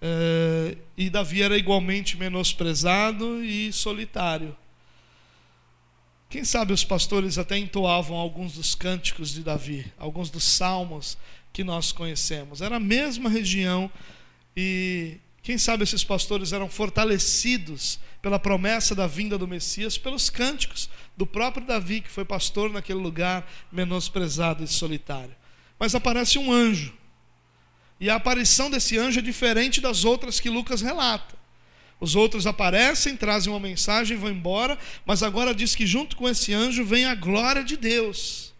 [0.00, 4.56] É, e Davi era igualmente menosprezado e solitário.
[6.28, 11.16] Quem sabe os pastores até entoavam alguns dos cânticos de Davi, alguns dos salmos
[11.52, 12.62] que nós conhecemos.
[12.62, 13.90] Era a mesma região
[14.56, 20.88] e quem sabe esses pastores eram fortalecidos pela promessa da vinda do Messias, pelos cânticos
[21.16, 25.34] do próprio Davi, que foi pastor naquele lugar menosprezado e solitário.
[25.78, 26.94] Mas aparece um anjo
[28.02, 31.36] e a aparição desse anjo é diferente das outras que Lucas relata.
[32.00, 36.28] Os outros aparecem, trazem uma mensagem e vão embora, mas agora diz que junto com
[36.28, 38.52] esse anjo vem a glória de Deus.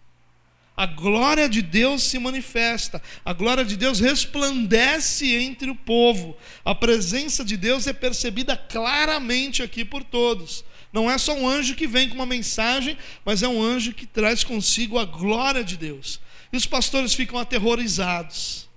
[0.76, 6.36] A glória de Deus se manifesta, a glória de Deus resplandece entre o povo.
[6.64, 10.64] A presença de Deus é percebida claramente aqui por todos.
[10.92, 14.06] Não é só um anjo que vem com uma mensagem, mas é um anjo que
[14.06, 16.20] traz consigo a glória de Deus.
[16.52, 18.70] E os pastores ficam aterrorizados.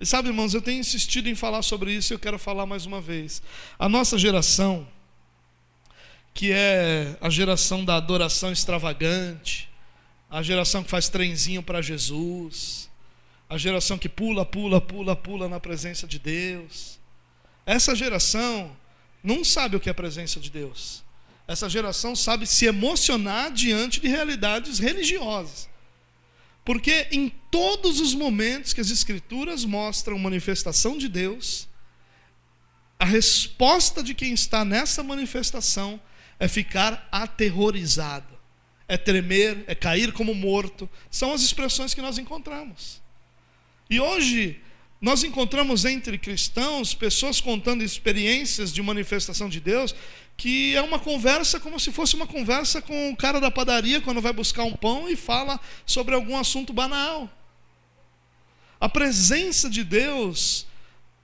[0.00, 2.86] E sabe, irmãos, eu tenho insistido em falar sobre isso e eu quero falar mais
[2.86, 3.42] uma vez.
[3.78, 4.86] A nossa geração,
[6.32, 9.68] que é a geração da adoração extravagante,
[10.30, 12.88] a geração que faz trenzinho para Jesus,
[13.48, 16.98] a geração que pula, pula, pula, pula na presença de Deus.
[17.66, 18.76] Essa geração
[19.22, 21.02] não sabe o que é a presença de Deus.
[21.46, 25.68] Essa geração sabe se emocionar diante de realidades religiosas.
[26.68, 31.66] Porque em todos os momentos que as Escrituras mostram manifestação de Deus,
[32.98, 35.98] a resposta de quem está nessa manifestação
[36.38, 38.38] é ficar aterrorizado,
[38.86, 40.86] é tremer, é cair como morto.
[41.10, 43.00] São as expressões que nós encontramos.
[43.88, 44.60] E hoje,
[45.00, 49.94] nós encontramos entre cristãos pessoas contando experiências de manifestação de Deus
[50.38, 54.20] que é uma conversa como se fosse uma conversa com o cara da padaria quando
[54.20, 57.28] vai buscar um pão e fala sobre algum assunto banal.
[58.80, 60.64] A presença de Deus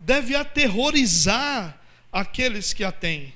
[0.00, 1.81] deve aterrorizar
[2.12, 3.33] aqueles que a têm,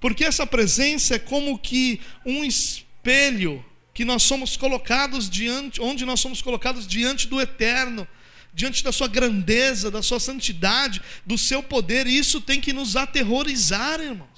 [0.00, 3.62] porque essa presença é como que um espelho
[3.92, 8.08] que nós somos colocados diante, onde nós somos colocados diante do eterno,
[8.54, 12.96] diante da sua grandeza, da sua santidade, do seu poder, e isso tem que nos
[12.96, 14.37] aterrorizar, irmãos.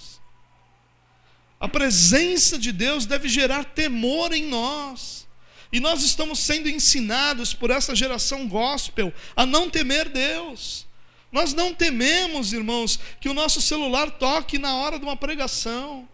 [1.61, 5.29] A presença de Deus deve gerar temor em nós.
[5.71, 10.87] E nós estamos sendo ensinados por essa geração gospel a não temer Deus.
[11.31, 16.09] Nós não tememos, irmãos, que o nosso celular toque na hora de uma pregação.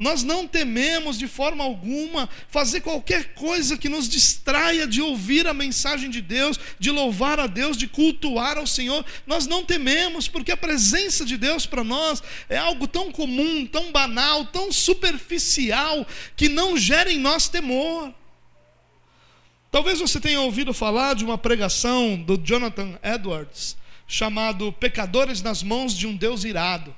[0.00, 5.52] Nós não tememos de forma alguma fazer qualquer coisa que nos distraia de ouvir a
[5.52, 9.04] mensagem de Deus, de louvar a Deus, de cultuar ao Senhor.
[9.26, 13.92] Nós não tememos, porque a presença de Deus para nós é algo tão comum, tão
[13.92, 18.10] banal, tão superficial, que não gera em nós temor.
[19.70, 23.76] Talvez você tenha ouvido falar de uma pregação do Jonathan Edwards,
[24.08, 26.96] chamado Pecadores nas mãos de um Deus irado.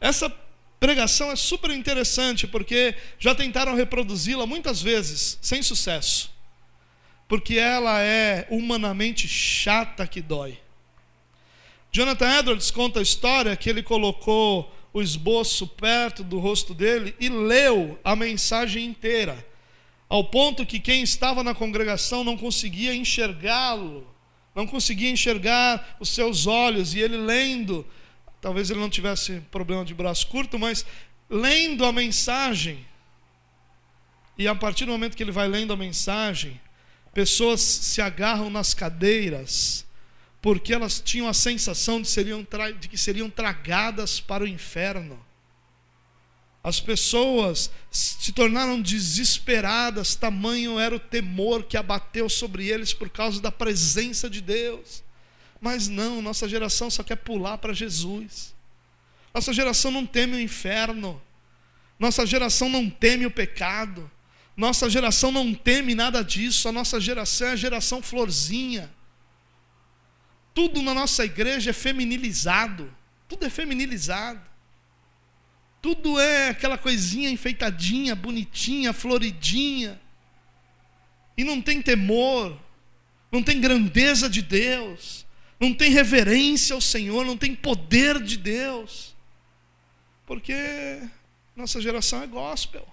[0.00, 0.28] Essa
[0.78, 6.30] pregação é super interessante porque já tentaram reproduzi-la muitas vezes, sem sucesso.
[7.28, 10.58] Porque ela é humanamente chata que dói.
[11.90, 17.28] Jonathan Edwards conta a história que ele colocou o esboço perto do rosto dele e
[17.28, 19.46] leu a mensagem inteira,
[20.08, 24.06] ao ponto que quem estava na congregação não conseguia enxergá-lo,
[24.54, 27.86] não conseguia enxergar os seus olhos, e ele lendo
[28.46, 30.86] Talvez ele não tivesse problema de braço curto, mas
[31.28, 32.86] lendo a mensagem,
[34.38, 36.60] e a partir do momento que ele vai lendo a mensagem,
[37.12, 39.84] pessoas se agarram nas cadeiras,
[40.40, 42.46] porque elas tinham a sensação de, seriam
[42.78, 45.18] de que seriam tragadas para o inferno.
[46.62, 53.40] As pessoas se tornaram desesperadas, tamanho era o temor que abateu sobre eles por causa
[53.40, 55.04] da presença de Deus.
[55.66, 58.54] Mas não, nossa geração só quer pular para Jesus.
[59.34, 61.20] Nossa geração não teme o inferno.
[61.98, 64.08] Nossa geração não teme o pecado.
[64.56, 66.68] Nossa geração não teme nada disso.
[66.68, 68.94] A nossa geração é a geração florzinha.
[70.54, 72.88] Tudo na nossa igreja é feminilizado.
[73.26, 74.40] Tudo é feminilizado.
[75.82, 80.00] Tudo é aquela coisinha enfeitadinha, bonitinha, floridinha.
[81.36, 82.56] E não tem temor,
[83.32, 85.25] não tem grandeza de Deus
[85.58, 89.14] não tem reverência ao Senhor, não tem poder de Deus,
[90.26, 90.54] porque
[91.54, 92.86] nossa geração é gospel.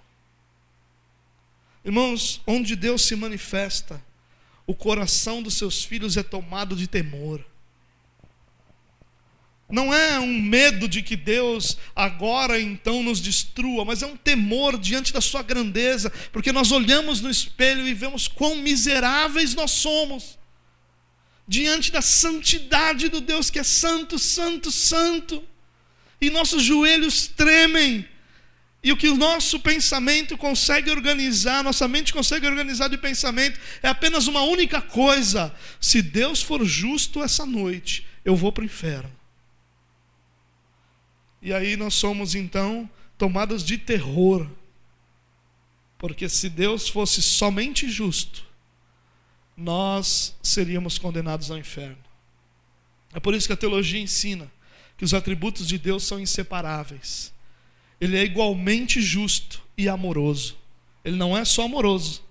[1.84, 4.02] Irmãos, onde Deus se manifesta,
[4.66, 7.44] o coração dos seus filhos é tomado de temor.
[9.68, 14.78] Não é um medo de que Deus agora então nos destrua, mas é um temor
[14.78, 20.38] diante da Sua grandeza, porque nós olhamos no espelho e vemos quão miseráveis nós somos
[21.46, 25.42] diante da santidade do Deus que é santo, santo, santo,
[26.20, 28.08] e nossos joelhos tremem,
[28.82, 33.88] e o que o nosso pensamento consegue organizar, nossa mente consegue organizar de pensamento, é
[33.88, 39.10] apenas uma única coisa: se Deus for justo essa noite, eu vou para o inferno.
[41.40, 44.50] E aí nós somos então tomados de terror,
[45.98, 48.44] porque se Deus fosse somente justo,
[49.56, 51.98] nós seríamos condenados ao inferno.
[53.12, 54.50] É por isso que a teologia ensina
[54.96, 57.32] que os atributos de Deus são inseparáveis.
[58.00, 60.56] Ele é igualmente justo e amoroso.
[61.04, 62.22] Ele não é só amoroso,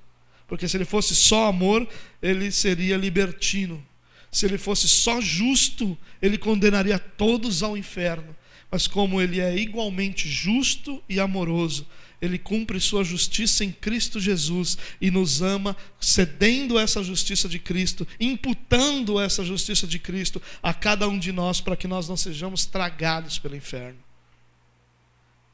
[0.47, 1.88] porque se ele fosse só amor,
[2.21, 3.83] ele seria libertino.
[4.31, 8.36] Se ele fosse só justo, ele condenaria todos ao inferno.
[8.71, 11.86] Mas como ele é igualmente justo e amoroso,
[12.23, 18.07] ele cumpre sua justiça em Cristo Jesus e nos ama, cedendo essa justiça de Cristo,
[18.17, 22.65] imputando essa justiça de Cristo a cada um de nós, para que nós não sejamos
[22.65, 23.99] tragados pelo inferno.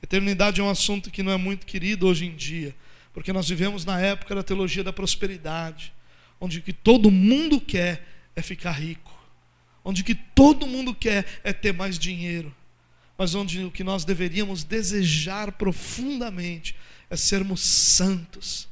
[0.04, 2.76] Eternidade é um assunto que não é muito querido hoje em dia,
[3.16, 5.92] porque nós vivemos na época da teologia da prosperidade,
[6.40, 9.12] onde o que todo mundo quer é ficar rico,
[9.84, 12.56] onde o que todo mundo quer é ter mais dinheiro
[13.20, 16.74] mas onde o que nós deveríamos desejar profundamente
[17.10, 18.70] é sermos santos.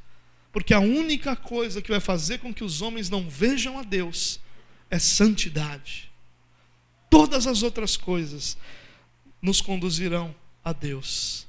[0.50, 4.40] Porque a única coisa que vai fazer com que os homens não vejam a Deus
[4.90, 6.10] é santidade.
[7.10, 8.56] Todas as outras coisas
[9.42, 10.34] nos conduzirão
[10.64, 11.46] a Deus.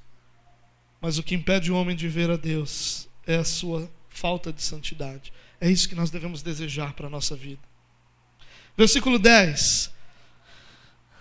[0.99, 4.61] Mas o que impede o homem de ver a Deus é a sua falta de
[4.61, 5.31] santidade.
[5.61, 7.61] É isso que nós devemos desejar para a nossa vida.
[8.77, 9.89] Versículo 10: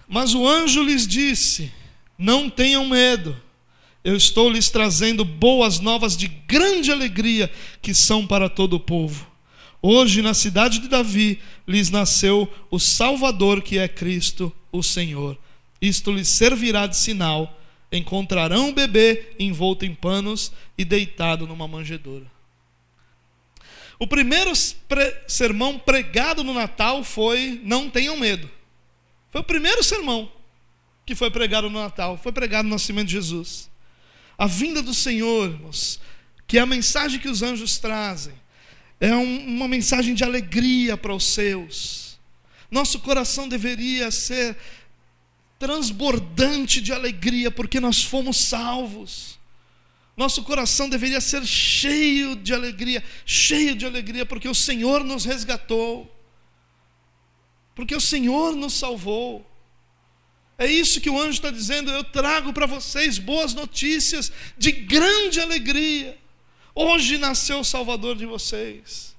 [0.09, 1.71] mas o anjo lhes disse:
[2.17, 3.37] Não tenham medo,
[4.03, 9.29] eu estou lhes trazendo boas novas de grande alegria, que são para todo o povo.
[9.83, 15.39] Hoje, na cidade de Davi, lhes nasceu o Salvador, que é Cristo, o Senhor.
[15.81, 17.55] Isto lhes servirá de sinal.
[17.91, 22.27] Encontrarão o bebê envolto em panos e deitado numa manjedoura.
[23.99, 24.53] O primeiro
[25.27, 28.49] sermão pregado no Natal foi: Não tenham medo.
[29.31, 30.31] Foi o primeiro sermão
[31.05, 33.71] que foi pregado no Natal, foi pregado no nascimento de Jesus.
[34.37, 36.01] A vinda do Senhor, irmãos,
[36.47, 38.35] que é a mensagem que os anjos trazem,
[39.01, 42.19] é um, uma mensagem de alegria para os seus.
[42.71, 44.57] Nosso coração deveria ser
[45.59, 49.39] transbordante de alegria, porque nós fomos salvos.
[50.17, 56.18] Nosso coração deveria ser cheio de alegria, cheio de alegria, porque o Senhor nos resgatou
[57.79, 59.49] porque o Senhor nos salvou.
[60.59, 61.93] É isso que o anjo está dizendo.
[61.93, 66.19] Eu trago para vocês boas notícias de grande alegria.
[66.75, 69.15] Hoje nasceu o Salvador de vocês.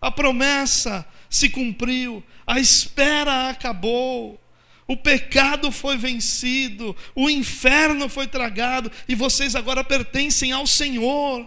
[0.00, 4.40] A promessa se cumpriu, a espera acabou,
[4.86, 11.44] o pecado foi vencido, o inferno foi tragado e vocês agora pertencem ao Senhor.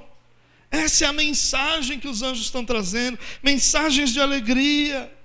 [0.69, 5.20] Essa é a mensagem que os anjos estão trazendo mensagens de alegria.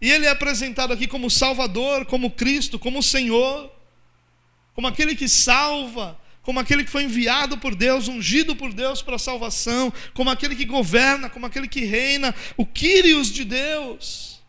[0.00, 3.70] E ele é apresentado aqui como Salvador, como Cristo, como Senhor,
[4.74, 9.16] como aquele que salva, como aquele que foi enviado por Deus, ungido por Deus para
[9.16, 14.40] a salvação, como aquele que governa, como aquele que reina, o Quírios de Deus.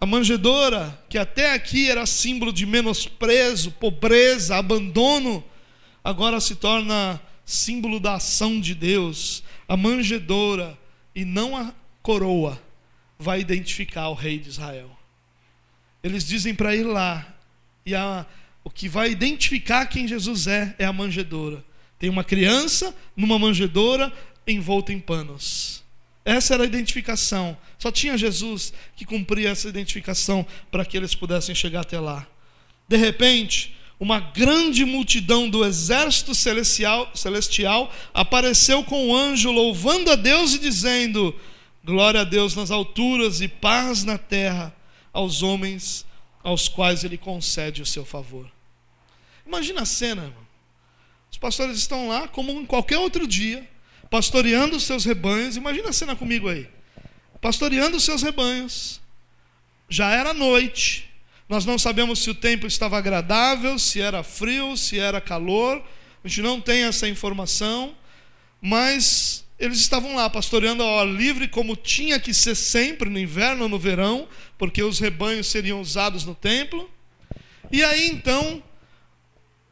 [0.00, 5.44] A manjedoura, que até aqui era símbolo de menosprezo, pobreza, abandono,
[6.04, 9.42] agora se torna símbolo da ação de Deus.
[9.68, 10.78] A manjedoura
[11.14, 12.69] e não a coroa
[13.20, 14.90] vai identificar o rei de Israel.
[16.02, 17.36] Eles dizem para ir lá,
[17.84, 18.24] e a,
[18.64, 21.62] o que vai identificar quem Jesus é é a manjedoura.
[21.98, 24.10] Tem uma criança numa manjedoura
[24.46, 25.84] envolta em panos.
[26.24, 27.56] Essa era a identificação.
[27.78, 32.26] Só tinha Jesus que cumpria essa identificação para que eles pudessem chegar até lá.
[32.88, 40.16] De repente, uma grande multidão do exército celestial, celestial apareceu com o anjo, louvando a
[40.16, 41.38] Deus e dizendo:
[41.82, 44.74] Glória a Deus nas alturas e paz na terra
[45.12, 46.06] aos homens
[46.42, 48.50] aos quais ele concede o seu favor.
[49.46, 50.46] Imagina a cena, irmão.
[51.30, 53.68] Os pastores estão lá, como em qualquer outro dia,
[54.10, 55.56] pastoreando os seus rebanhos.
[55.56, 56.68] Imagina a cena comigo aí.
[57.40, 59.00] Pastoreando os seus rebanhos.
[59.88, 61.08] Já era noite.
[61.48, 65.82] Nós não sabemos se o tempo estava agradável, se era frio, se era calor.
[66.22, 67.94] A gente não tem essa informação.
[68.60, 73.64] Mas eles estavam lá pastoreando ao ar livre, como tinha que ser sempre no inverno
[73.64, 76.90] ou no verão, porque os rebanhos seriam usados no templo.
[77.70, 78.62] E aí então,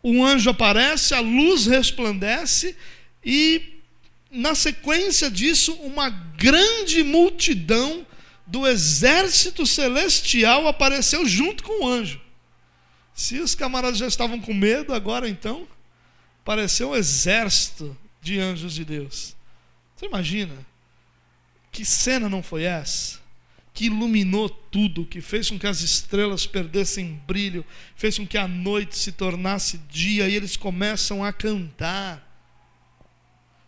[0.04, 2.76] um anjo aparece, a luz resplandece,
[3.24, 3.80] e
[4.30, 8.06] na sequência disso, uma grande multidão
[8.46, 12.20] do exército celestial apareceu junto com o anjo.
[13.14, 15.66] Se os camaradas já estavam com medo, agora então,
[16.42, 19.37] apareceu um exército de anjos de Deus.
[19.98, 20.54] Você imagina?
[21.72, 23.18] Que cena não foi essa?
[23.74, 27.64] Que iluminou tudo, que fez com que as estrelas perdessem brilho,
[27.96, 32.24] fez com que a noite se tornasse dia e eles começam a cantar.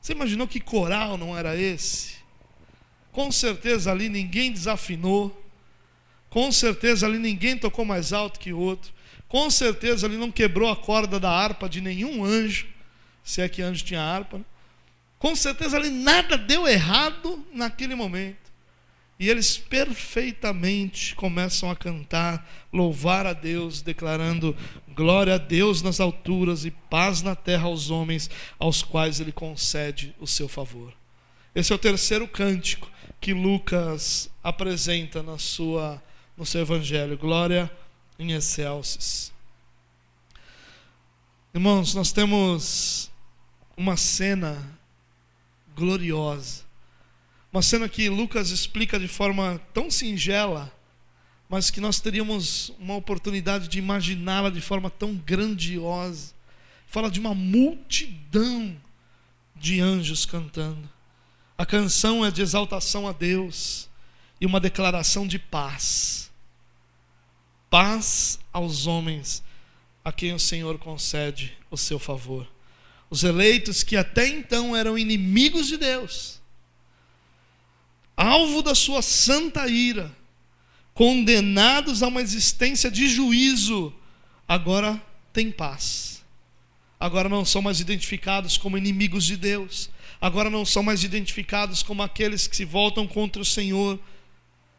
[0.00, 2.14] Você imaginou que coral não era esse?
[3.10, 5.36] Com certeza ali ninguém desafinou,
[6.28, 8.92] Com certeza ali ninguém tocou mais alto que o outro.
[9.26, 12.68] Com certeza ali não quebrou a corda da harpa de nenhum anjo,
[13.24, 14.38] se é que anjo tinha harpa.
[14.38, 14.44] Né?
[15.20, 18.50] Com certeza ali nada deu errado naquele momento.
[19.18, 24.56] E eles perfeitamente começam a cantar, louvar a Deus, declarando
[24.94, 30.16] glória a Deus nas alturas e paz na terra aos homens aos quais ele concede
[30.18, 30.94] o seu favor.
[31.54, 32.90] Esse é o terceiro cântico
[33.20, 36.02] que Lucas apresenta na sua
[36.34, 37.18] no seu evangelho.
[37.18, 37.70] Glória
[38.18, 39.30] em excelsis.
[41.52, 43.10] Irmãos, nós temos
[43.76, 44.79] uma cena
[45.80, 46.62] gloriosa.
[47.50, 50.72] Uma cena que Lucas explica de forma tão singela,
[51.48, 56.32] mas que nós teríamos uma oportunidade de imaginá-la de forma tão grandiosa.
[56.86, 58.76] Fala de uma multidão
[59.56, 60.88] de anjos cantando.
[61.56, 63.88] A canção é de exaltação a Deus
[64.40, 66.30] e uma declaração de paz.
[67.68, 69.42] Paz aos homens
[70.04, 72.46] a quem o Senhor concede o seu favor.
[73.10, 76.40] Os eleitos que até então eram inimigos de Deus,
[78.16, 80.14] alvo da sua santa ira,
[80.94, 83.92] condenados a uma existência de juízo,
[84.46, 85.02] agora
[85.32, 86.22] têm paz.
[87.00, 89.90] Agora não são mais identificados como inimigos de Deus,
[90.20, 93.98] agora não são mais identificados como aqueles que se voltam contra o Senhor,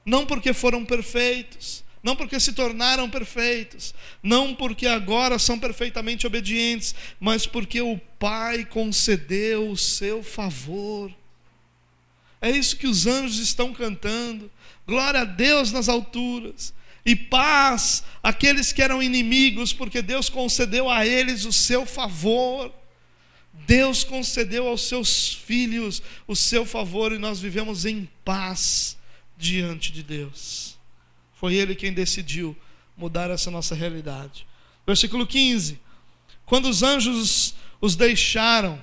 [0.06, 3.94] não porque foram perfeitos, não porque se tornaram perfeitos,
[4.24, 11.12] não porque agora são perfeitamente obedientes, mas porque o Pai concedeu o seu favor.
[12.42, 14.50] É isso que os anjos estão cantando.
[14.88, 16.74] Glória a Deus nas alturas.
[17.06, 22.74] E paz àqueles que eram inimigos, porque Deus concedeu a eles o seu favor.
[23.66, 28.98] Deus concedeu aos seus filhos o seu favor e nós vivemos em paz
[29.38, 30.71] diante de Deus.
[31.42, 32.56] Foi Ele quem decidiu
[32.96, 34.46] mudar essa nossa realidade.
[34.86, 35.80] Versículo 15:
[36.46, 38.80] Quando os anjos os deixaram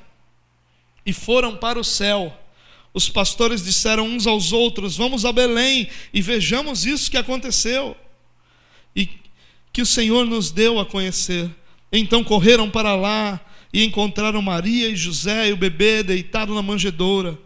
[1.06, 2.36] e foram para o céu,
[2.92, 7.96] os pastores disseram uns aos outros: Vamos a Belém e vejamos isso que aconteceu
[8.96, 9.08] e
[9.72, 11.48] que o Senhor nos deu a conhecer.
[11.92, 13.40] Então correram para lá
[13.72, 17.38] e encontraram Maria e José e o bebê deitado na manjedoura.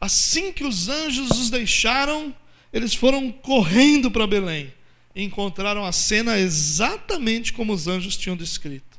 [0.00, 2.34] Assim que os anjos os deixaram,
[2.72, 4.72] eles foram correndo para Belém
[5.14, 8.98] e encontraram a cena exatamente como os anjos tinham descrito.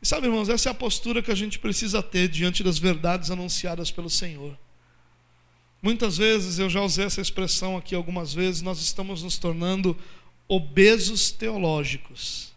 [0.00, 3.30] E sabe, irmãos, essa é a postura que a gente precisa ter diante das verdades
[3.30, 4.56] anunciadas pelo Senhor.
[5.82, 9.96] Muitas vezes, eu já usei essa expressão aqui algumas vezes, nós estamos nos tornando
[10.46, 12.52] obesos teológicos.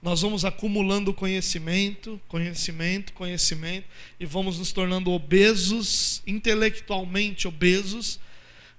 [0.00, 3.86] Nós vamos acumulando conhecimento, conhecimento, conhecimento,
[4.18, 8.18] e vamos nos tornando obesos, intelectualmente obesos,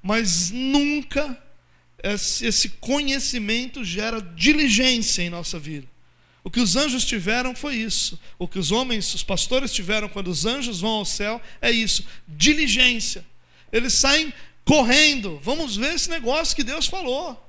[0.04, 1.42] mas nunca
[2.04, 5.88] esse conhecimento gera diligência em nossa vida.
[6.44, 8.20] O que os anjos tiveram foi isso.
[8.38, 12.06] O que os homens, os pastores tiveram quando os anjos vão ao céu é isso:
[12.28, 13.26] diligência.
[13.72, 14.34] Eles saem
[14.66, 15.40] correndo.
[15.42, 17.40] Vamos ver esse negócio que Deus falou.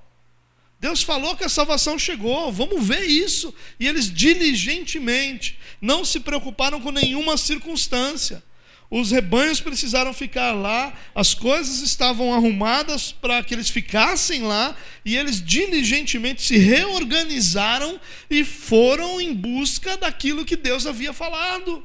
[0.79, 3.53] Deus falou que a salvação chegou, vamos ver isso.
[3.81, 8.43] E eles diligentemente não se preocuparam com nenhuma circunstância
[8.91, 15.17] os rebanhos precisaram ficar lá, as coisas estavam arrumadas para que eles ficassem lá, e
[15.17, 21.83] eles diligentemente se reorganizaram e foram em busca daquilo que Deus havia falado.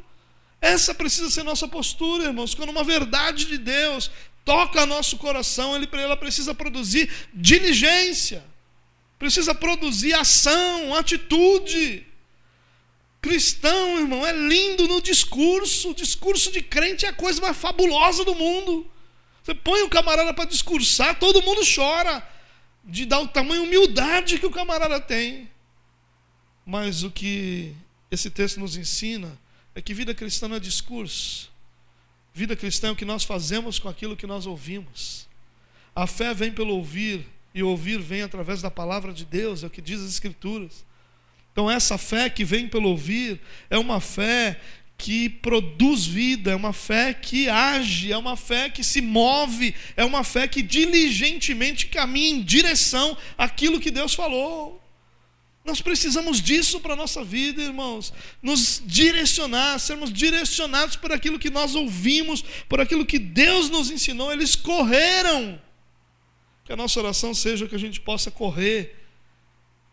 [0.61, 4.11] Essa precisa ser nossa postura, irmãos, quando uma verdade de Deus
[4.43, 8.43] toca nosso coração, ela precisa produzir diligência,
[9.17, 12.05] precisa produzir ação, atitude.
[13.21, 15.91] Cristão, irmão, é lindo no discurso.
[15.91, 18.89] O discurso de crente é a coisa mais fabulosa do mundo.
[19.43, 22.27] Você põe o camarada para discursar, todo mundo chora
[22.83, 25.49] de dar o tamanho humildade que o camarada tem.
[26.65, 27.75] Mas o que
[28.11, 29.37] esse texto nos ensina
[29.75, 31.51] é que vida cristã não é discurso.
[32.33, 35.27] Vida cristã é o que nós fazemos com aquilo que nós ouvimos.
[35.95, 39.69] A fé vem pelo ouvir, e ouvir vem através da palavra de Deus, é o
[39.69, 40.85] que diz as Escrituras.
[41.51, 43.39] Então, essa fé que vem pelo ouvir
[43.69, 44.59] é uma fé
[44.99, 50.03] que produz vida, é uma fé que age, é uma fé que se move, é
[50.03, 54.79] uma fé que diligentemente caminha em direção àquilo que Deus falou.
[55.63, 58.11] Nós precisamos disso para a nossa vida, irmãos.
[58.41, 64.31] Nos direcionar, sermos direcionados por aquilo que nós ouvimos, por aquilo que Deus nos ensinou.
[64.33, 65.61] Eles correram.
[66.65, 68.95] Que a nossa oração seja que a gente possa correr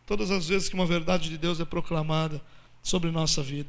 [0.07, 2.41] todas as vezes que uma verdade de Deus é proclamada
[2.83, 3.69] sobre nossa vida.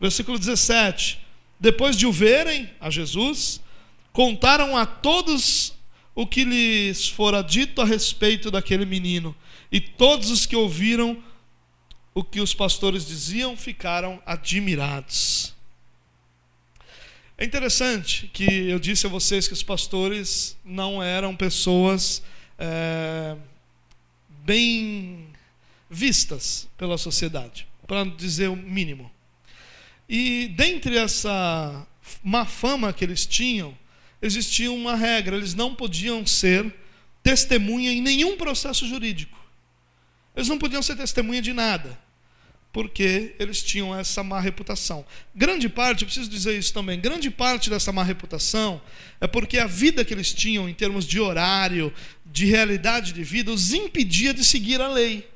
[0.00, 1.18] Versículo 17:
[1.58, 3.62] Depois de o verem, a Jesus,
[4.12, 5.72] contaram a todos
[6.14, 9.34] o que lhes fora dito a respeito daquele menino.
[9.70, 11.22] E todos os que ouviram
[12.14, 15.54] o que os pastores diziam ficaram admirados.
[17.36, 22.22] É interessante que eu disse a vocês que os pastores não eram pessoas
[22.58, 23.36] é,
[24.46, 25.25] bem
[25.88, 29.10] vistas pela sociedade, para dizer o mínimo.
[30.08, 31.86] E dentre essa
[32.22, 33.76] má fama que eles tinham,
[34.20, 36.72] existia uma regra: eles não podiam ser
[37.22, 39.36] testemunha em nenhum processo jurídico.
[40.34, 41.98] Eles não podiam ser testemunha de nada,
[42.72, 45.04] porque eles tinham essa má reputação.
[45.34, 48.80] Grande parte, eu preciso dizer isso também, grande parte dessa má reputação
[49.18, 51.92] é porque a vida que eles tinham em termos de horário,
[52.24, 55.26] de realidade de vida, os impedia de seguir a lei.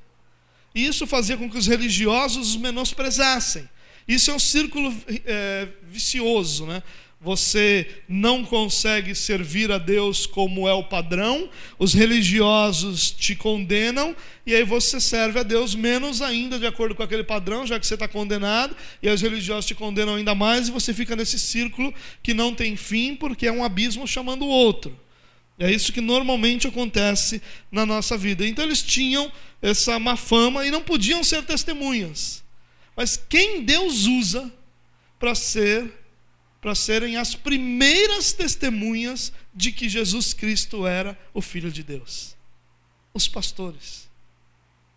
[0.75, 3.69] E isso fazia com que os religiosos os menosprezassem.
[4.07, 4.95] Isso é um círculo
[5.27, 6.83] é, vicioso, né?
[7.21, 14.17] você não consegue servir a Deus como é o padrão, os religiosos te condenam,
[14.47, 17.87] e aí você serve a Deus menos ainda de acordo com aquele padrão, já que
[17.87, 21.93] você está condenado, e os religiosos te condenam ainda mais, e você fica nesse círculo
[22.23, 24.99] que não tem fim, porque é um abismo chamando o outro.
[25.61, 27.41] É isso que normalmente acontece
[27.71, 28.47] na nossa vida.
[28.47, 29.31] Então eles tinham
[29.61, 32.43] essa má fama e não podiam ser testemunhas.
[32.97, 34.53] Mas quem Deus usa
[35.19, 36.01] para ser
[36.61, 42.37] para serem as primeiras testemunhas de que Jesus Cristo era o Filho de Deus.
[43.15, 44.11] Os pastores.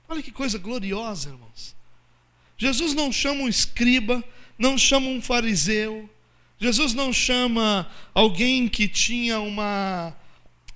[0.09, 1.74] Olha que coisa gloriosa, irmãos.
[2.57, 4.22] Jesus não chama um escriba,
[4.57, 6.09] não chama um fariseu,
[6.59, 10.16] Jesus não chama alguém que tinha uma,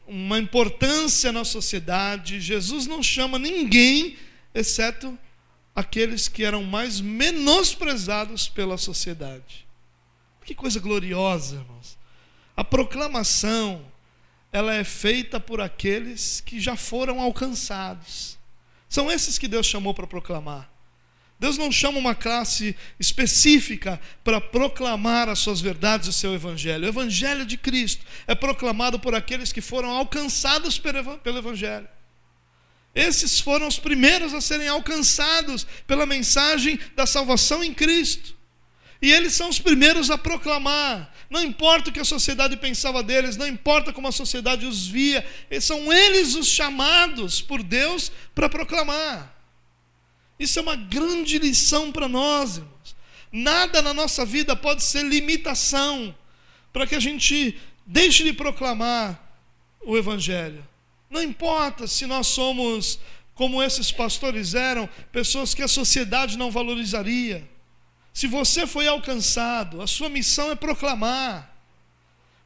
[0.07, 4.17] uma importância na sociedade, Jesus não chama ninguém,
[4.53, 5.17] exceto
[5.75, 9.67] aqueles que eram mais menosprezados pela sociedade.
[10.43, 11.97] Que coisa gloriosa, irmãos.
[12.55, 13.85] A proclamação,
[14.51, 18.37] ela é feita por aqueles que já foram alcançados.
[18.87, 20.71] São esses que Deus chamou para proclamar.
[21.39, 26.85] Deus não chama uma classe específica para proclamar as suas verdades e o seu evangelho.
[26.85, 31.87] O evangelho de Cristo é proclamado por aqueles que foram alcançados pelo evangelho.
[32.95, 38.35] Esses foram os primeiros a serem alcançados pela mensagem da salvação em Cristo.
[38.99, 41.13] E eles são os primeiros a proclamar.
[41.29, 45.23] Não importa o que a sociedade pensava deles, não importa como a sociedade os via,
[45.61, 49.36] são eles os chamados por Deus para proclamar.
[50.39, 52.95] Isso é uma grande lição para nós, irmãos.
[53.31, 56.15] Nada na nossa vida pode ser limitação
[56.71, 59.19] para que a gente deixe de proclamar
[59.81, 60.63] o Evangelho.
[61.09, 62.99] Não importa se nós somos,
[63.33, 67.47] como esses pastores eram, pessoas que a sociedade não valorizaria.
[68.13, 71.56] Se você foi alcançado, a sua missão é proclamar.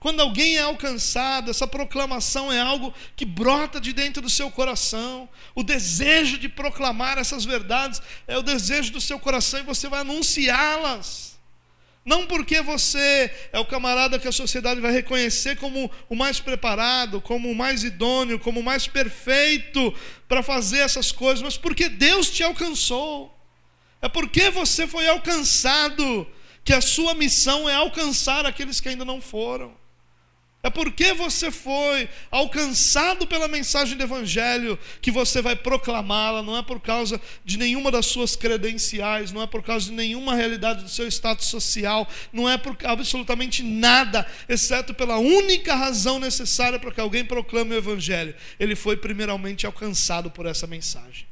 [0.02, 5.30] Quando alguém é alcançado, essa proclamação é algo que brota de dentro do seu coração.
[5.54, 10.00] O desejo de proclamar essas verdades é o desejo do seu coração e você vai
[10.00, 11.40] anunciá-las.
[12.04, 17.22] Não porque você é o camarada que a sociedade vai reconhecer como o mais preparado,
[17.22, 19.94] como o mais idôneo, como o mais perfeito
[20.28, 23.32] para fazer essas coisas, mas porque Deus te alcançou.
[24.02, 26.28] É porque você foi alcançado
[26.64, 29.80] que a sua missão é alcançar aqueles que ainda não foram.
[30.64, 36.62] É porque você foi alcançado pela mensagem do Evangelho que você vai proclamá-la, não é
[36.62, 40.90] por causa de nenhuma das suas credenciais, não é por causa de nenhuma realidade do
[40.90, 47.02] seu status social, não é por absolutamente nada, exceto pela única razão necessária para que
[47.02, 48.36] alguém proclame o Evangelho.
[48.60, 51.26] Ele foi primeiramente alcançado por essa mensagem.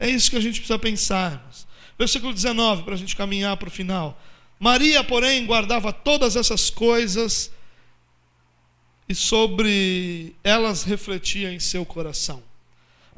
[0.00, 1.48] É isso que a gente precisa pensar.
[1.96, 4.20] Versículo 19, para a gente caminhar para o final.
[4.58, 7.54] Maria, porém, guardava todas essas coisas
[9.08, 12.42] e sobre elas refletia em seu coração.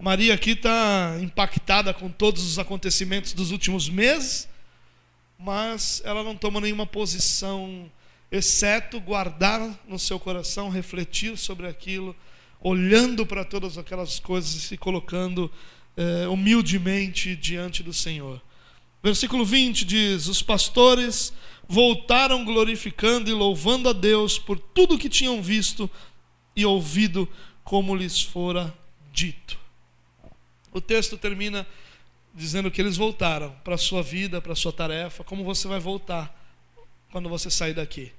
[0.00, 4.48] Maria aqui está impactada com todos os acontecimentos dos últimos meses,
[5.36, 7.90] mas ela não toma nenhuma posição,
[8.30, 12.14] exceto guardar no seu coração, refletir sobre aquilo,
[12.60, 15.50] olhando para todas aquelas coisas e se colocando
[15.96, 18.40] é, humildemente diante do Senhor.
[19.02, 21.32] Versículo 20 diz: Os pastores
[21.68, 25.90] voltaram glorificando e louvando a Deus por tudo que tinham visto
[26.56, 27.28] e ouvido,
[27.62, 28.74] como lhes fora
[29.12, 29.58] dito.
[30.72, 31.66] O texto termina
[32.34, 35.78] dizendo que eles voltaram para a sua vida, para a sua tarefa, como você vai
[35.78, 36.34] voltar
[37.10, 38.12] quando você sair daqui.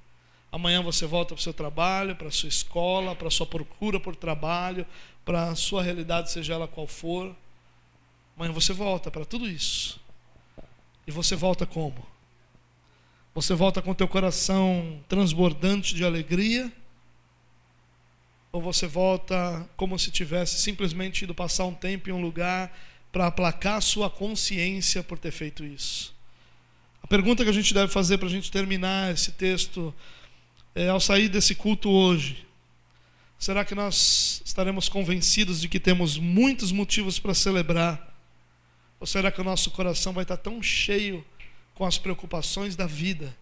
[0.52, 4.00] Amanhã você volta para o seu trabalho, para a sua escola, para a sua procura
[4.00, 4.84] por trabalho,
[5.24, 7.34] para a sua realidade, seja ela qual for.
[8.36, 10.00] Amanhã você volta para tudo isso.
[11.10, 12.06] E você volta como?
[13.34, 16.72] Você volta com teu coração transbordante de alegria?
[18.52, 22.72] Ou você volta como se tivesse simplesmente ido passar um tempo em um lugar
[23.10, 26.14] para aplacar sua consciência por ter feito isso?
[27.02, 29.92] A pergunta que a gente deve fazer para a gente terminar esse texto
[30.76, 32.46] é, ao sair desse culto hoje,
[33.36, 38.09] será que nós estaremos convencidos de que temos muitos motivos para celebrar?
[39.00, 41.24] Ou será que o nosso coração vai estar tão cheio
[41.74, 43.34] com as preocupações da vida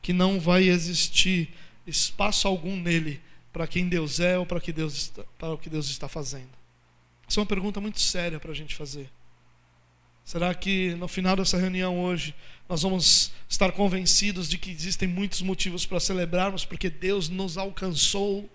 [0.00, 1.50] que não vai existir
[1.86, 3.20] espaço algum nele
[3.52, 6.50] para quem Deus é ou para, que Deus está, para o que Deus está fazendo?
[7.28, 9.10] Essa é uma pergunta muito séria para a gente fazer.
[10.24, 12.34] Será que no final dessa reunião hoje
[12.68, 18.48] nós vamos estar convencidos de que existem muitos motivos para celebrarmos porque Deus nos alcançou?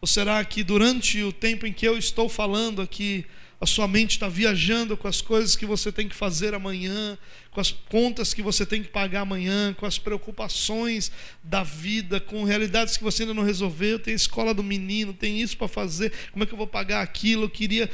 [0.00, 3.26] Ou será que durante o tempo em que eu estou falando aqui,
[3.58, 7.16] a sua mente está viajando com as coisas que você tem que fazer amanhã,
[7.50, 11.10] com as contas que você tem que pagar amanhã, com as preocupações
[11.42, 13.98] da vida, com realidades que você ainda não resolveu.
[13.98, 17.44] Tem escola do menino, tem isso para fazer, como é que eu vou pagar aquilo?
[17.44, 17.90] Eu queria.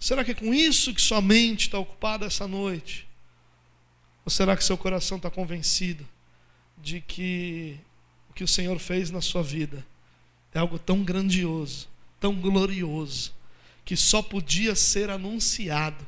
[0.00, 3.06] Será que é com isso que sua mente está ocupada essa noite?
[4.24, 6.06] Ou será que seu coração está convencido
[6.76, 7.78] de que
[8.28, 9.86] o que o Senhor fez na sua vida
[10.52, 11.88] é algo tão grandioso,
[12.18, 13.37] tão glorioso?
[13.88, 16.06] Que só podia ser anunciado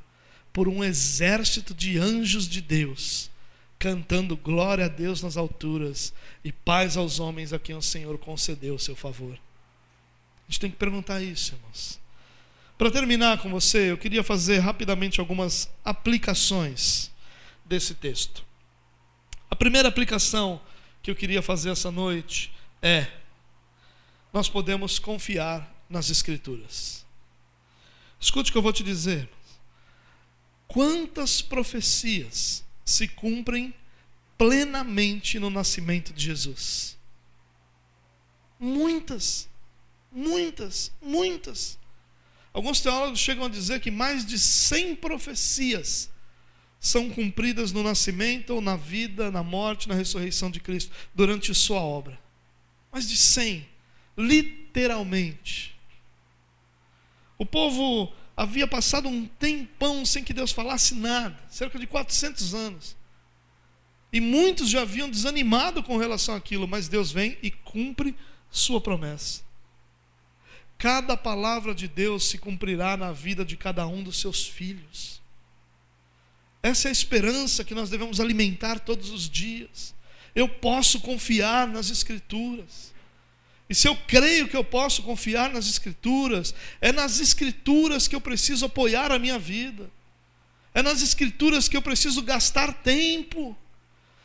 [0.53, 3.31] por um exército de anjos de Deus,
[3.79, 6.13] cantando glória a Deus nas alturas
[6.45, 9.33] e paz aos homens a quem o Senhor concedeu o seu favor.
[9.33, 11.99] A gente tem que perguntar isso, irmãos.
[12.77, 17.11] Para terminar com você, eu queria fazer rapidamente algumas aplicações
[17.65, 18.45] desse texto.
[19.51, 20.61] A primeira aplicação
[21.03, 22.53] que eu queria fazer essa noite
[22.83, 23.07] é:
[24.35, 27.00] nós podemos confiar nas Escrituras.
[28.21, 29.29] Escute o que eu vou te dizer.
[30.69, 33.75] Quantas profecias se cumprem
[34.37, 36.99] plenamente no nascimento de Jesus?
[38.59, 39.49] Muitas,
[40.13, 41.79] muitas, muitas.
[42.53, 46.11] Alguns teólogos chegam a dizer que mais de 100 profecias
[46.79, 51.81] são cumpridas no nascimento ou na vida, na morte, na ressurreição de Cristo, durante sua
[51.81, 52.19] obra.
[52.93, 53.67] Mais de 100,
[54.17, 55.75] literalmente.
[57.41, 62.95] O povo havia passado um tempão sem que Deus falasse nada cerca de 400 anos.
[64.13, 68.15] E muitos já haviam desanimado com relação àquilo, mas Deus vem e cumpre
[68.51, 69.41] sua promessa.
[70.77, 75.23] Cada palavra de Deus se cumprirá na vida de cada um dos seus filhos.
[76.63, 79.95] Essa é a esperança que nós devemos alimentar todos os dias.
[80.35, 82.90] Eu posso confiar nas Escrituras.
[83.71, 88.21] E se eu creio que eu posso confiar nas Escrituras, é nas Escrituras que eu
[88.21, 89.89] preciso apoiar a minha vida,
[90.75, 93.57] é nas Escrituras que eu preciso gastar tempo.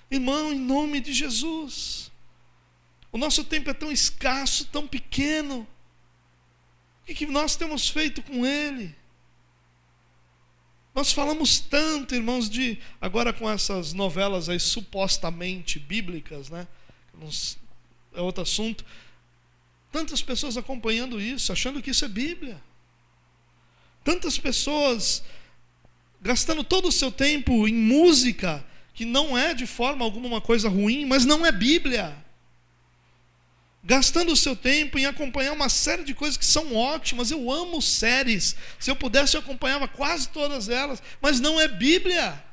[0.09, 2.11] Irmão, em nome de Jesus,
[3.11, 5.67] o nosso tempo é tão escasso, tão pequeno,
[7.07, 8.95] o que nós temos feito com ele?
[10.95, 16.67] Nós falamos tanto, irmãos, de agora com essas novelas aí supostamente bíblicas, né?
[18.11, 18.83] É outro assunto
[19.95, 22.61] Tantas pessoas acompanhando isso, achando que isso é Bíblia.
[24.03, 25.23] Tantas pessoas
[26.19, 28.61] gastando todo o seu tempo em música,
[28.93, 32.13] que não é de forma alguma uma coisa ruim, mas não é Bíblia.
[33.81, 37.31] Gastando o seu tempo em acompanhar uma série de coisas que são ótimas.
[37.31, 38.53] Eu amo séries.
[38.77, 42.43] Se eu pudesse, eu acompanhava quase todas elas, mas não é Bíblia.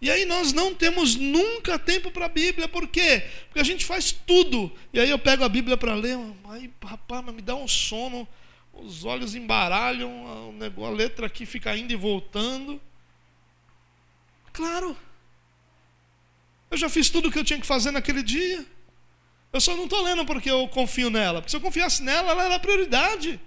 [0.00, 3.26] E aí nós não temos nunca tempo para a Bíblia, por quê?
[3.46, 4.70] Porque a gente faz tudo.
[4.92, 6.18] E aí eu pego a Bíblia para ler,
[6.50, 8.28] aí rapaz, me dá um sono,
[8.74, 10.52] os olhos embaralham,
[10.84, 12.80] a letra aqui fica indo e voltando.
[14.52, 14.96] Claro,
[16.70, 18.66] eu já fiz tudo o que eu tinha que fazer naquele dia.
[19.52, 22.44] Eu só não estou lendo porque eu confio nela, porque se eu confiasse nela, ela
[22.44, 23.40] era a prioridade.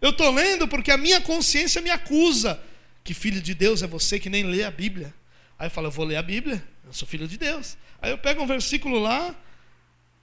[0.00, 2.60] Eu estou lendo porque a minha consciência me acusa
[3.04, 5.14] que filho de Deus é você que nem lê a Bíblia.
[5.58, 7.76] Aí eu falo, eu vou ler a Bíblia, eu sou filho de Deus.
[8.00, 9.34] Aí eu pego um versículo lá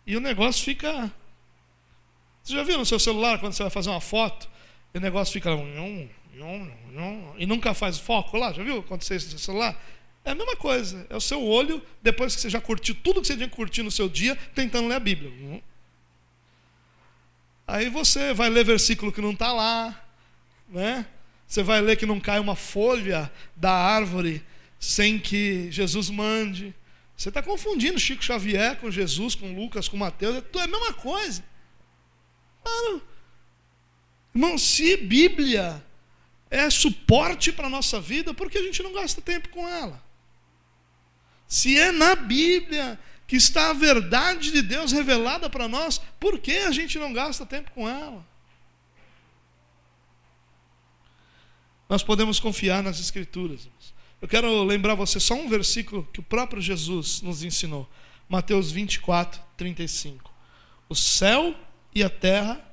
[0.06, 1.12] e o negócio fica.
[2.44, 4.50] Você já viu no seu celular quando você vai fazer uma foto
[4.94, 5.50] e o negócio fica.
[7.38, 8.54] E nunca faz foco lá?
[8.54, 9.82] Já viu acontecer isso no seu celular?
[10.26, 11.06] É a mesma coisa.
[11.10, 13.82] É o seu olho, depois que você já curtiu tudo que você tinha que curtir
[13.82, 15.62] no seu dia, tentando ler a Bíblia.
[17.66, 20.04] Aí você vai ler versículo que não está lá,
[20.70, 21.06] né?
[21.48, 24.44] Você vai ler que não cai uma folha da árvore
[24.84, 26.76] sem que Jesus mande.
[27.16, 31.44] Você está confundindo Chico Xavier com Jesus, com Lucas, com Mateus, é a mesma coisa.
[32.62, 33.02] Claro.
[34.36, 35.82] Irmão, se Bíblia
[36.50, 40.04] é suporte para a nossa vida, por que a gente não gasta tempo com ela?
[41.48, 46.58] Se é na Bíblia que está a verdade de Deus revelada para nós, por que
[46.58, 48.26] a gente não gasta tempo com ela?
[51.88, 53.70] Nós podemos confiar nas Escrituras.
[54.24, 57.90] Eu quero lembrar você só um versículo que o próprio Jesus nos ensinou.
[58.30, 60.34] Mateus 24, 35.
[60.88, 61.54] O céu
[61.94, 62.66] e a terra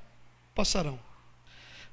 [0.55, 0.97] passarão,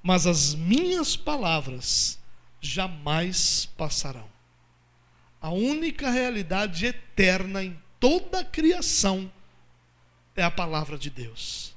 [0.00, 2.20] mas as minhas palavras
[2.60, 4.28] jamais passarão.
[5.42, 9.28] A única realidade eterna em toda a criação
[10.36, 11.74] é a palavra de Deus.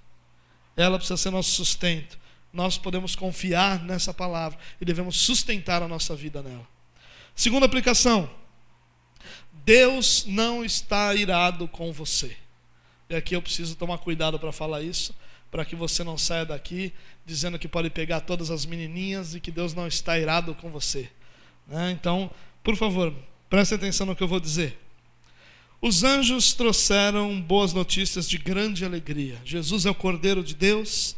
[0.77, 2.19] Ela precisa ser nosso sustento.
[2.53, 6.70] Nós podemos confiar nessa palavra e devemos sustentar a nossa vida nela.
[7.35, 8.29] Segunda aplicação:
[9.65, 12.35] Deus não está irado com você.
[13.09, 15.13] E aqui eu preciso tomar cuidado para falar isso,
[15.49, 16.93] para que você não saia daqui
[17.25, 21.09] dizendo que pode pegar todas as menininhas e que Deus não está irado com você.
[21.67, 21.91] Né?
[21.91, 22.31] Então,
[22.63, 23.13] por favor,
[23.49, 24.79] preste atenção no que eu vou dizer.
[25.81, 29.39] Os anjos trouxeram boas notícias de grande alegria.
[29.43, 31.15] Jesus é o Cordeiro de Deus,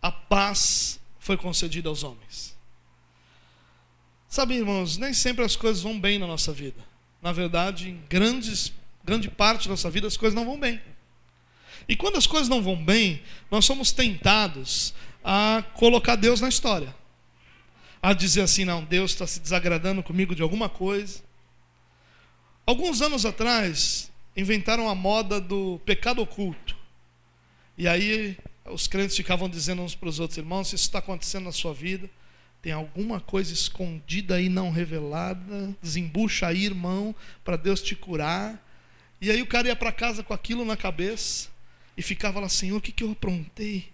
[0.00, 2.49] a paz foi concedida aos homens.
[4.30, 6.80] Sabe, irmãos, nem sempre as coisas vão bem na nossa vida.
[7.20, 8.72] Na verdade, em grandes,
[9.04, 10.80] grande parte da nossa vida as coisas não vão bem.
[11.88, 13.20] E quando as coisas não vão bem,
[13.50, 16.94] nós somos tentados a colocar Deus na história.
[18.00, 21.20] A dizer assim, não, Deus está se desagradando comigo de alguma coisa.
[22.64, 26.76] Alguns anos atrás, inventaram a moda do pecado oculto.
[27.76, 31.46] E aí os crentes ficavam dizendo uns para os outros, irmãos, se isso está acontecendo
[31.46, 32.08] na sua vida,
[32.62, 38.62] tem alguma coisa escondida aí não revelada, desembucha aí, irmão, para Deus te curar.
[39.20, 41.48] E aí o cara ia para casa com aquilo na cabeça
[41.96, 43.88] e ficava lá, Senhor, o que, que eu aprontei?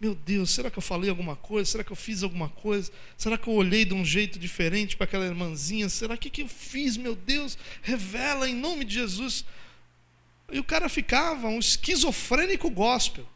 [0.00, 1.68] Meu Deus, será que eu falei alguma coisa?
[1.68, 2.92] Será que eu fiz alguma coisa?
[3.16, 5.88] Será que eu olhei de um jeito diferente para aquela irmãzinha?
[5.88, 6.96] Será que que eu fiz?
[6.96, 9.44] Meu Deus, revela em nome de Jesus.
[10.52, 13.28] E o cara ficava um esquizofrênico gospel.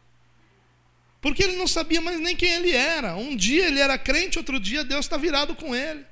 [1.23, 3.15] Porque ele não sabia mais nem quem ele era.
[3.15, 6.05] Um dia ele era crente, outro dia Deus está virado com ele.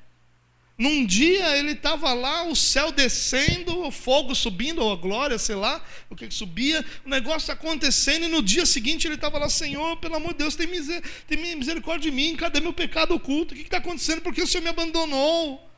[0.77, 5.55] Num dia ele estava lá, o céu descendo, o fogo subindo, ou a glória, sei
[5.55, 9.49] lá, o que, que subia, o negócio acontecendo, e no dia seguinte ele estava lá,
[9.49, 13.53] Senhor, pelo amor de Deus, tem, miser, tem misericórdia de mim, cadê meu pecado oculto?
[13.53, 14.21] O que está acontecendo?
[14.21, 15.69] Por que o Senhor me abandonou?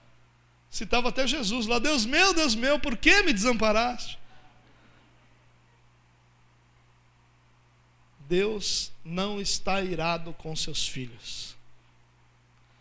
[0.69, 4.19] Citava até Jesus lá, Deus meu, Deus meu, por que me desamparaste?
[8.29, 11.55] Deus não está irado com seus filhos.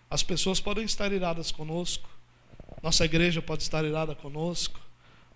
[0.08, 2.08] As pessoas podem estar iradas conosco,
[2.82, 4.80] nossa igreja pode estar irada conosco,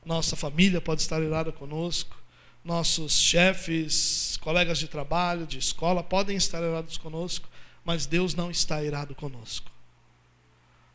[0.05, 2.17] nossa família pode estar irada conosco,
[2.63, 7.49] nossos chefes, colegas de trabalho, de escola podem estar irados conosco,
[7.85, 9.71] mas Deus não está irado conosco.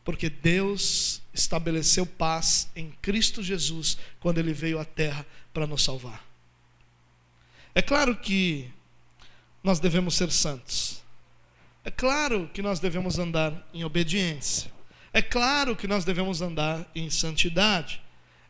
[0.04, 6.26] Porque Deus estabeleceu paz em Cristo Jesus quando ele veio à terra para nos salvar.
[7.74, 8.70] É claro que
[9.64, 11.02] nós devemos ser santos.
[11.84, 14.72] É claro que nós devemos andar em obediência.
[15.14, 18.02] É claro que nós devemos andar em santidade.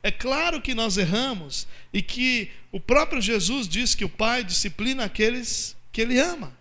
[0.04, 5.06] É claro que nós erramos e que o próprio Jesus diz que o Pai disciplina
[5.06, 6.56] aqueles que Ele ama.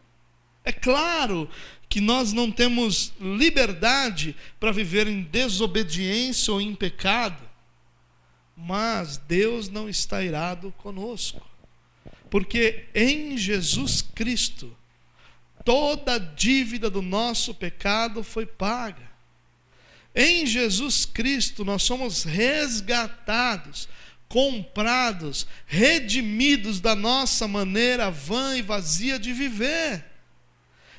[0.64, 1.48] É claro
[1.88, 7.42] que nós não temos liberdade para viver em desobediência ou em pecado,
[8.57, 11.44] mas Deus não está irado conosco.
[12.31, 14.74] Porque em Jesus Cristo,
[15.64, 19.11] toda a dívida do nosso pecado foi paga.
[20.14, 23.89] Em Jesus Cristo, nós somos resgatados,
[24.28, 30.05] comprados, redimidos da nossa maneira vã e vazia de viver.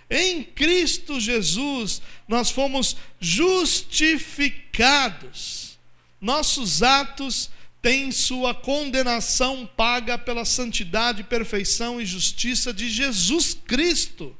[0.09, 5.79] Em Cristo Jesus, nós fomos justificados.
[6.19, 7.49] Nossos atos
[7.81, 14.35] tem sua condenação paga pela santidade, perfeição e justiça de Jesus Cristo.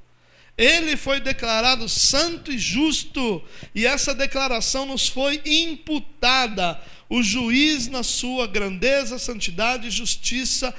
[0.57, 3.41] Ele foi declarado santo e justo,
[3.73, 6.79] e essa declaração nos foi imputada.
[7.09, 10.73] O juiz, na sua grandeza, santidade e justiça,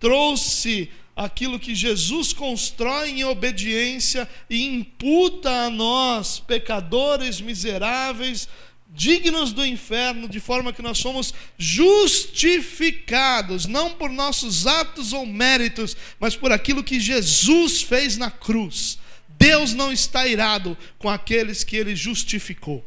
[0.00, 8.48] trouxe aquilo que Jesus constrói em obediência e imputa a nós, pecadores miseráveis,
[8.96, 15.94] dignos do inferno, de forma que nós somos justificados, não por nossos atos ou méritos,
[16.18, 18.98] mas por aquilo que Jesus fez na cruz.
[19.38, 22.82] Deus não está irado com aqueles que ele justificou.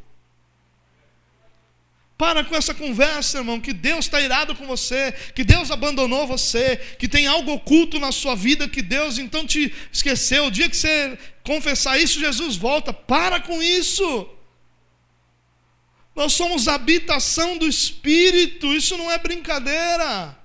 [2.17, 6.75] Para com essa conversa, irmão, que Deus está irado com você, que Deus abandonou você,
[6.97, 10.47] que tem algo oculto na sua vida, que Deus então te esqueceu.
[10.47, 12.91] O dia que você confessar isso, Jesus volta.
[12.91, 14.27] Para com isso.
[16.19, 20.37] Nós somos habitação do Espírito, isso não é brincadeira.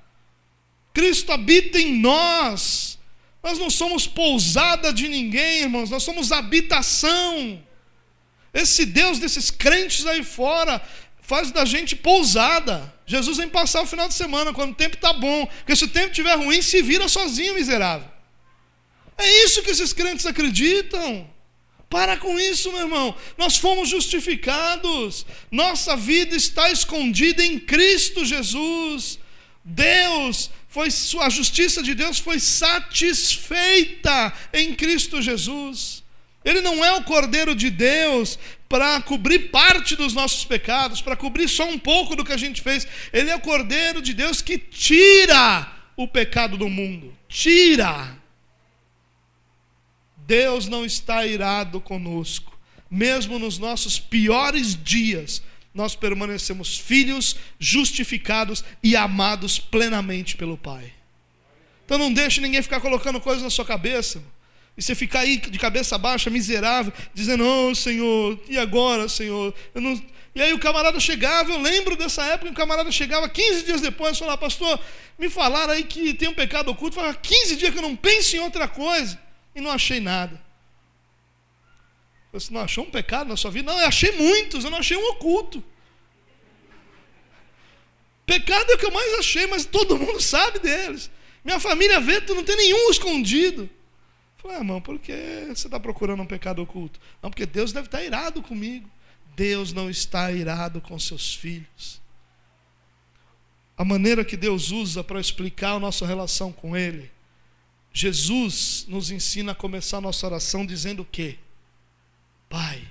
[0.93, 2.97] Cristo habita em nós.
[3.43, 7.61] Nós não somos pousada de ninguém, irmãos, nós somos habitação.
[8.55, 10.81] Esse Deus desses crentes aí fora
[11.21, 12.95] faz da gente pousada.
[13.05, 15.89] Jesus vem passar o final de semana quando o tempo está bom, porque se o
[15.89, 18.09] tempo estiver ruim, se vira sozinho, miserável.
[19.19, 21.29] É isso que esses crentes acreditam.
[21.89, 23.15] Para com isso, meu irmão.
[23.39, 25.25] Nós fomos justificados.
[25.51, 29.19] Nossa vida está escondida em Cristo Jesus.
[29.65, 30.89] Deus foi
[31.21, 36.03] a justiça de Deus foi satisfeita em Cristo Jesus.
[36.45, 41.49] Ele não é o Cordeiro de Deus para cobrir parte dos nossos pecados, para cobrir
[41.49, 42.89] só um pouco do que a gente fez.
[43.13, 47.17] Ele é o Cordeiro de Deus que tira o pecado do mundo.
[47.29, 48.19] Tira.
[50.27, 52.59] Deus não está irado conosco,
[52.91, 55.43] mesmo nos nossos piores dias,
[55.75, 60.93] nós permanecemos filhos, justificados e amados plenamente pelo Pai.
[61.85, 64.23] Então não deixe ninguém ficar colocando coisas na sua cabeça.
[64.77, 69.55] E você ficar aí de cabeça baixa, miserável, dizendo, oh Senhor, e agora, Senhor?
[69.75, 70.01] Não...
[70.35, 74.17] E aí o camarada chegava, eu lembro dessa época, o camarada chegava 15 dias depois
[74.17, 74.81] e falava, pastor,
[75.17, 78.35] me falaram aí que tem um pecado oculto, falava 15 dias que eu não penso
[78.35, 79.23] em outra coisa
[79.55, 80.43] e não achei nada.
[82.33, 83.71] Você não achou um pecado na sua vida?
[83.71, 85.63] Não, eu achei muitos, eu não achei um oculto.
[88.27, 91.11] Pecado é o que eu mais achei, mas todo mundo sabe deles.
[91.45, 93.71] Minha família vê, tu não tem nenhum escondido.
[94.39, 95.13] Falei, ah, irmão, por que
[95.49, 96.99] você está procurando um pecado oculto?
[97.23, 98.91] Não, porque Deus deve estar irado comigo.
[99.37, 102.03] Deus não está irado com seus filhos.
[103.77, 107.14] A maneira que Deus usa para explicar a nossa relação com Ele
[107.97, 111.39] Jesus nos ensina a começar a nossa oração dizendo o quê?
[112.49, 112.83] Pai.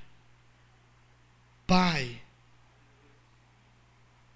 [1.68, 2.22] Pai.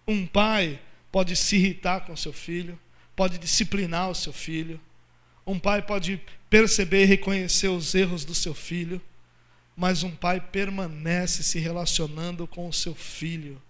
[0.06, 0.78] Um pai
[1.10, 2.78] pode se irritar com seu filho,
[3.16, 4.78] pode disciplinar o seu filho.
[5.46, 9.02] Um pai pode perceber e reconhecer os erros do seu filho,
[9.74, 13.62] mas um pai permanece se relacionando com o seu filho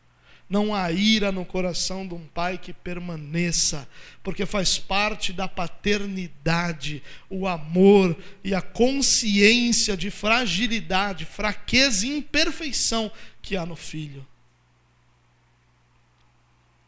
[0.50, 3.88] não há ira no coração de um pai que permaneça,
[4.24, 13.12] porque faz parte da paternidade, o amor e a consciência de fragilidade, fraqueza e imperfeição
[13.42, 14.26] que há no filho.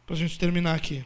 [0.06, 1.06] Para a gente terminar aqui.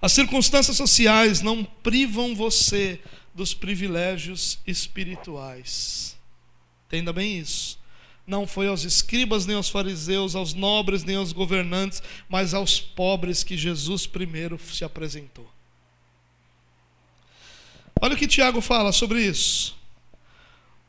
[0.00, 2.98] As circunstâncias sociais não privam você
[3.34, 6.18] dos privilégios espirituais.
[6.86, 7.81] Entenda bem isso
[8.26, 13.42] não foi aos escribas, nem aos fariseus, aos nobres, nem aos governantes, mas aos pobres
[13.42, 15.50] que Jesus primeiro se apresentou.
[18.00, 19.76] Olha o que Tiago fala sobre isso.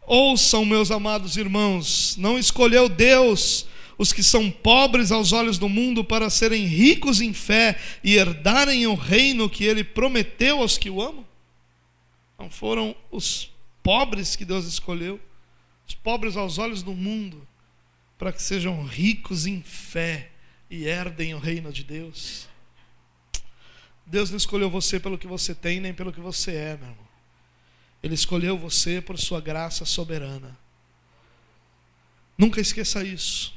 [0.05, 3.65] Ouçam, meus amados irmãos, não escolheu Deus
[3.97, 8.85] os que são pobres aos olhos do mundo para serem ricos em fé e herdarem
[8.87, 11.25] o reino que ele prometeu aos que o amam?
[12.37, 13.49] Não foram os
[13.81, 15.19] pobres que Deus escolheu
[15.87, 17.47] os pobres aos olhos do mundo,
[18.17, 20.31] para que sejam ricos em fé
[20.69, 22.47] e herdem o reino de Deus.
[24.05, 27.07] Deus não escolheu você pelo que você tem, nem pelo que você é, meu irmão.
[28.01, 30.57] Ele escolheu você por sua graça soberana.
[32.37, 33.53] Nunca esqueça isso.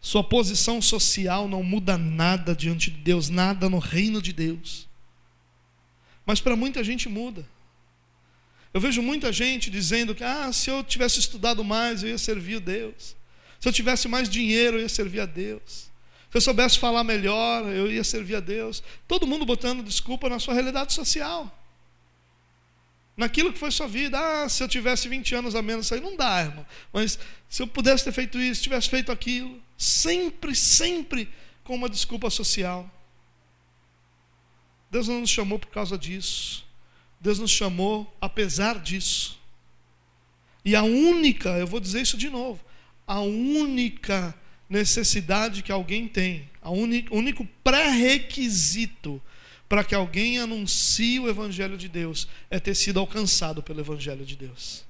[0.00, 4.88] Sua posição social não muda nada diante de Deus, nada no reino de Deus.
[6.26, 7.46] Mas para muita gente muda.
[8.72, 12.56] Eu vejo muita gente dizendo que, ah, se eu tivesse estudado mais, eu ia servir
[12.56, 13.14] a Deus.
[13.60, 15.90] Se eu tivesse mais dinheiro, eu ia servir a Deus.
[16.30, 18.82] Se eu soubesse falar melhor, eu ia servir a Deus.
[19.06, 21.58] Todo mundo botando desculpa na sua realidade social.
[23.14, 24.18] Naquilo que foi sua vida.
[24.18, 26.66] Ah, se eu tivesse 20 anos a menos, isso aí não dá, irmão.
[26.90, 27.18] Mas
[27.50, 29.62] se eu pudesse ter feito isso, tivesse feito aquilo.
[29.76, 31.28] Sempre, sempre
[31.62, 32.90] com uma desculpa social.
[34.90, 36.64] Deus não nos chamou por causa disso.
[37.22, 39.40] Deus nos chamou apesar disso.
[40.64, 42.60] E a única, eu vou dizer isso de novo,
[43.06, 44.34] a única
[44.68, 49.22] necessidade que alguém tem, o único pré-requisito
[49.68, 54.36] para que alguém anuncie o Evangelho de Deus é ter sido alcançado pelo Evangelho de
[54.36, 54.84] Deus.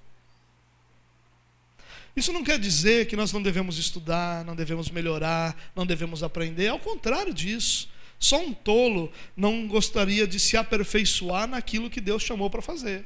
[2.17, 6.69] Isso não quer dizer que nós não devemos estudar, não devemos melhorar, não devemos aprender,
[6.69, 7.89] ao contrário disso.
[8.23, 13.05] Só um tolo não gostaria de se aperfeiçoar naquilo que Deus chamou para fazer.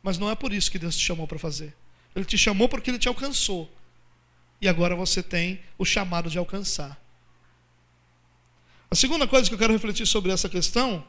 [0.00, 1.74] Mas não é por isso que Deus te chamou para fazer.
[2.14, 3.68] Ele te chamou porque ele te alcançou.
[4.60, 6.96] E agora você tem o chamado de alcançar.
[8.88, 11.04] A segunda coisa que eu quero refletir sobre essa questão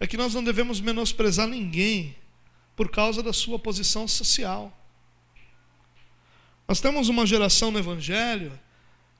[0.00, 2.16] é que nós não devemos menosprezar ninguém
[2.74, 4.76] por causa da sua posição social.
[6.66, 8.58] Nós temos uma geração no Evangelho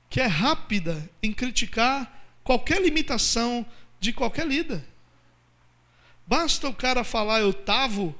[0.09, 2.16] que é rápida em criticar
[2.47, 3.65] qualquer limitação
[3.99, 4.81] de qualquer líder.
[6.25, 8.17] Basta o cara falar eu tavo,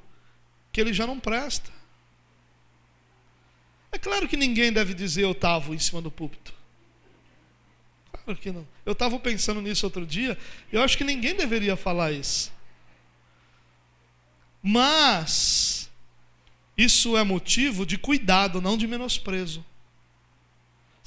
[0.70, 1.72] que ele já não presta.
[3.90, 6.54] É claro que ninguém deve dizer eu tavo em cima do púlpito.
[8.12, 8.68] Claro que não.
[8.86, 10.38] Eu estava pensando nisso outro dia,
[10.74, 12.52] eu acho que ninguém deveria falar isso.
[14.62, 15.90] Mas,
[16.78, 19.64] isso é motivo de cuidado, não de menosprezo.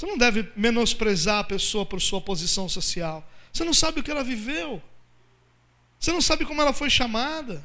[0.01, 3.23] Você não deve menosprezar a pessoa por sua posição social.
[3.53, 4.83] Você não sabe o que ela viveu.
[5.99, 7.63] Você não sabe como ela foi chamada.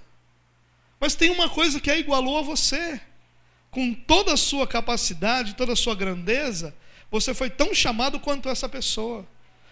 [0.99, 2.99] Mas tem uma coisa que a igualou a você.
[3.71, 6.75] Com toda a sua capacidade, toda a sua grandeza,
[7.09, 9.25] você foi tão chamado quanto essa pessoa.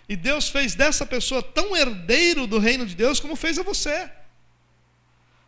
[0.08, 4.10] E Deus fez dessa pessoa tão herdeiro do reino de Deus como fez a você.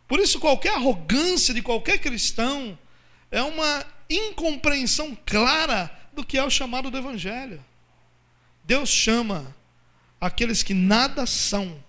[0.06, 2.78] Por isso, qualquer arrogância de qualquer cristão
[3.30, 7.62] é uma incompreensão clara do que é o chamado do Evangelho.
[8.64, 9.54] Deus chama
[10.20, 11.80] aqueles que nada são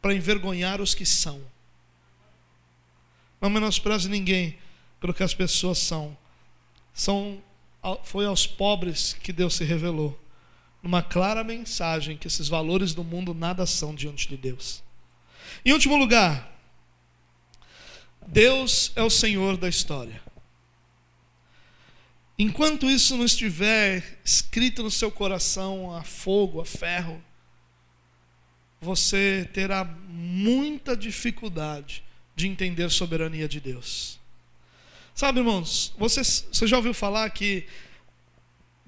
[0.00, 1.42] para envergonhar os que são.
[3.40, 4.56] Não menospreze ninguém
[5.00, 6.16] pelo que as pessoas são.
[6.94, 7.42] são.
[8.04, 10.18] Foi aos pobres que Deus se revelou,
[10.80, 14.84] numa clara mensagem que esses valores do mundo nada são diante de Deus.
[15.64, 16.56] Em último lugar,
[18.24, 20.22] Deus é o Senhor da história.
[22.42, 27.22] Enquanto isso não estiver escrito no seu coração a fogo, a ferro,
[28.80, 32.02] você terá muita dificuldade
[32.34, 34.18] de entender a soberania de Deus.
[35.14, 37.64] Sabe, irmãos, você, você já ouviu falar que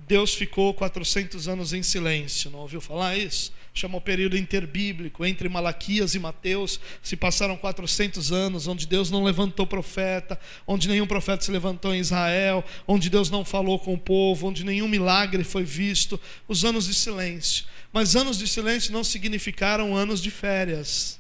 [0.07, 3.51] Deus ficou 400 anos em silêncio, não ouviu falar isso?
[3.73, 9.25] Chama o período interbíblico, entre Malaquias e Mateus, se passaram 400 anos, onde Deus não
[9.25, 13.99] levantou profeta, onde nenhum profeta se levantou em Israel, onde Deus não falou com o
[13.99, 17.65] povo, onde nenhum milagre foi visto, os anos de silêncio.
[17.93, 21.19] Mas anos de silêncio não significaram anos de férias.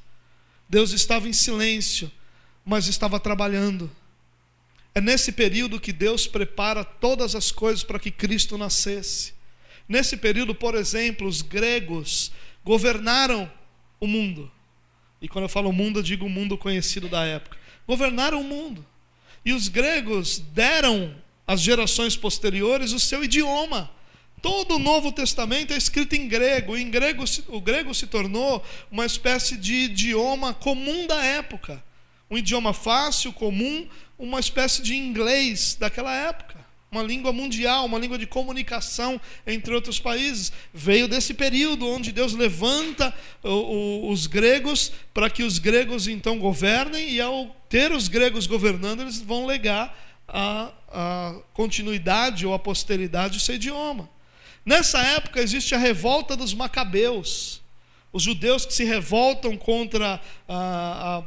[0.68, 2.12] Deus estava em silêncio,
[2.64, 3.90] mas estava trabalhando.
[4.94, 9.34] É nesse período que Deus prepara todas as coisas para que Cristo nascesse.
[9.88, 12.30] Nesse período, por exemplo, os gregos
[12.64, 13.50] governaram
[13.98, 14.50] o mundo.
[15.20, 17.56] E quando eu falo mundo, eu digo o mundo conhecido da época.
[17.86, 18.86] Governaram o mundo.
[19.44, 21.14] E os gregos deram
[21.46, 23.90] às gerações posteriores o seu idioma.
[24.40, 26.76] Todo o Novo Testamento é escrito em grego.
[26.76, 31.82] Em grego, o grego se tornou uma espécie de idioma comum da época.
[32.30, 33.86] Um idioma fácil, comum,
[34.18, 36.64] uma espécie de inglês daquela época.
[36.90, 40.52] Uma língua mundial, uma língua de comunicação entre outros países.
[40.72, 43.12] Veio desse período onde Deus levanta
[43.42, 49.20] os gregos para que os gregos então governem, e ao ter os gregos governando, eles
[49.20, 49.98] vão legar
[50.28, 54.08] a, a continuidade ou a posteridade do seu idioma.
[54.64, 57.60] Nessa época existe a revolta dos macabeus,
[58.12, 61.22] os judeus que se revoltam contra a, a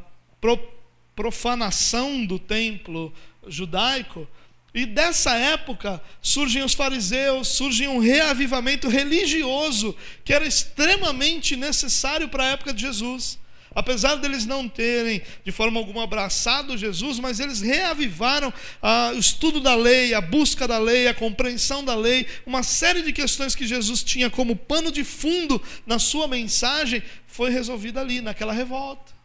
[1.17, 3.11] profanação do templo
[3.47, 4.27] judaico.
[4.71, 12.43] E dessa época surgem os fariseus, surge um reavivamento religioso que era extremamente necessário para
[12.43, 13.39] a época de Jesus.
[13.73, 19.59] Apesar deles não terem de forma alguma abraçado Jesus, mas eles reavivaram ah, o estudo
[19.59, 23.65] da lei, a busca da lei, a compreensão da lei, uma série de questões que
[23.65, 29.16] Jesus tinha como pano de fundo na sua mensagem foi resolvida ali, naquela revolta.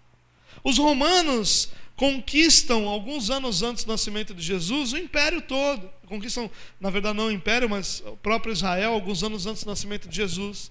[0.64, 5.88] Os romanos conquistam, alguns anos antes do nascimento de Jesus, o império todo.
[6.06, 6.50] Conquistam,
[6.80, 10.16] na verdade, não o império, mas o próprio Israel, alguns anos antes do nascimento de
[10.16, 10.70] Jesus.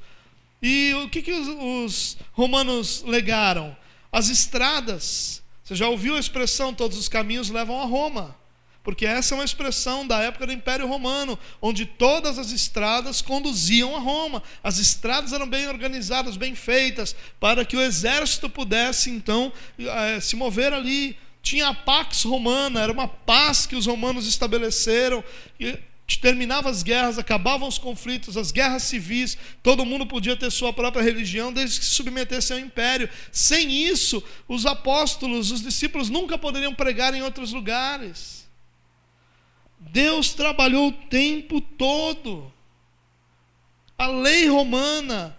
[0.61, 3.75] E o que, que os, os romanos legaram?
[4.11, 5.41] As estradas.
[5.63, 8.35] Você já ouviu a expressão todos os caminhos levam a Roma?
[8.84, 13.95] Porque essa é uma expressão da época do Império Romano, onde todas as estradas conduziam
[13.95, 14.41] a Roma.
[14.63, 20.36] As estradas eram bem organizadas, bem feitas, para que o exército pudesse então eh, se
[20.36, 21.15] mover ali.
[21.43, 25.23] Tinha a Pax Romana, era uma paz que os romanos estabeleceram.
[25.59, 25.77] E
[26.17, 31.01] terminava as guerras, acabavam os conflitos, as guerras civis, todo mundo podia ter sua própria
[31.01, 33.09] religião desde que se submetesse ao império.
[33.32, 38.40] Sem isso, os apóstolos, os discípulos nunca poderiam pregar em outros lugares.
[39.82, 42.51] Deus trabalhou o tempo todo.
[43.97, 45.38] A lei romana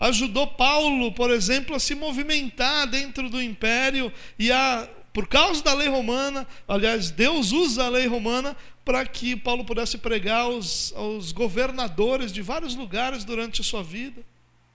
[0.00, 5.74] ajudou Paulo, por exemplo, a se movimentar dentro do império e a por causa da
[5.74, 11.32] lei romana, aliás, Deus usa a lei romana para que Paulo pudesse pregar aos, aos
[11.32, 14.24] governadores de vários lugares durante a sua vida,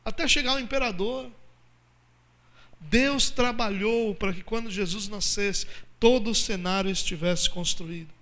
[0.05, 1.31] até chegar ao imperador.
[2.79, 5.65] Deus trabalhou para que quando Jesus nascesse,
[5.99, 8.16] todo o cenário estivesse construído.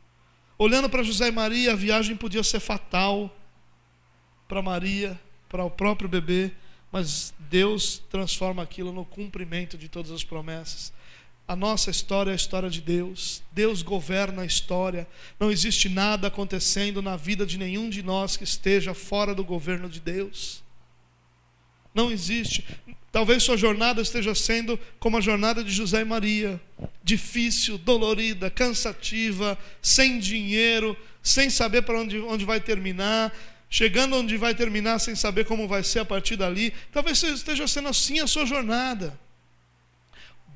[0.57, 3.35] Olhando para José e Maria, a viagem podia ser fatal
[4.47, 6.51] para Maria, para o próprio bebê,
[6.91, 10.93] mas Deus transforma aquilo no cumprimento de todas as promessas.
[11.47, 13.43] A nossa história é a história de Deus.
[13.51, 15.07] Deus governa a história.
[15.39, 19.87] Não existe nada acontecendo na vida de nenhum de nós que esteja fora do governo
[19.87, 20.63] de Deus.
[21.93, 22.65] Não existe.
[23.15, 26.59] Talvez sua jornada esteja sendo como a jornada de José e Maria:
[27.01, 33.33] difícil, dolorida, cansativa, sem dinheiro, sem saber para onde, onde vai terminar,
[33.69, 36.73] chegando onde vai terminar sem saber como vai ser a partir dali.
[36.91, 39.17] Talvez esteja sendo assim a sua jornada.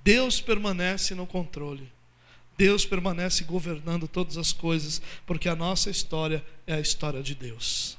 [0.03, 1.89] Deus permanece no controle.
[2.57, 7.98] Deus permanece governando todas as coisas, porque a nossa história é a história de Deus.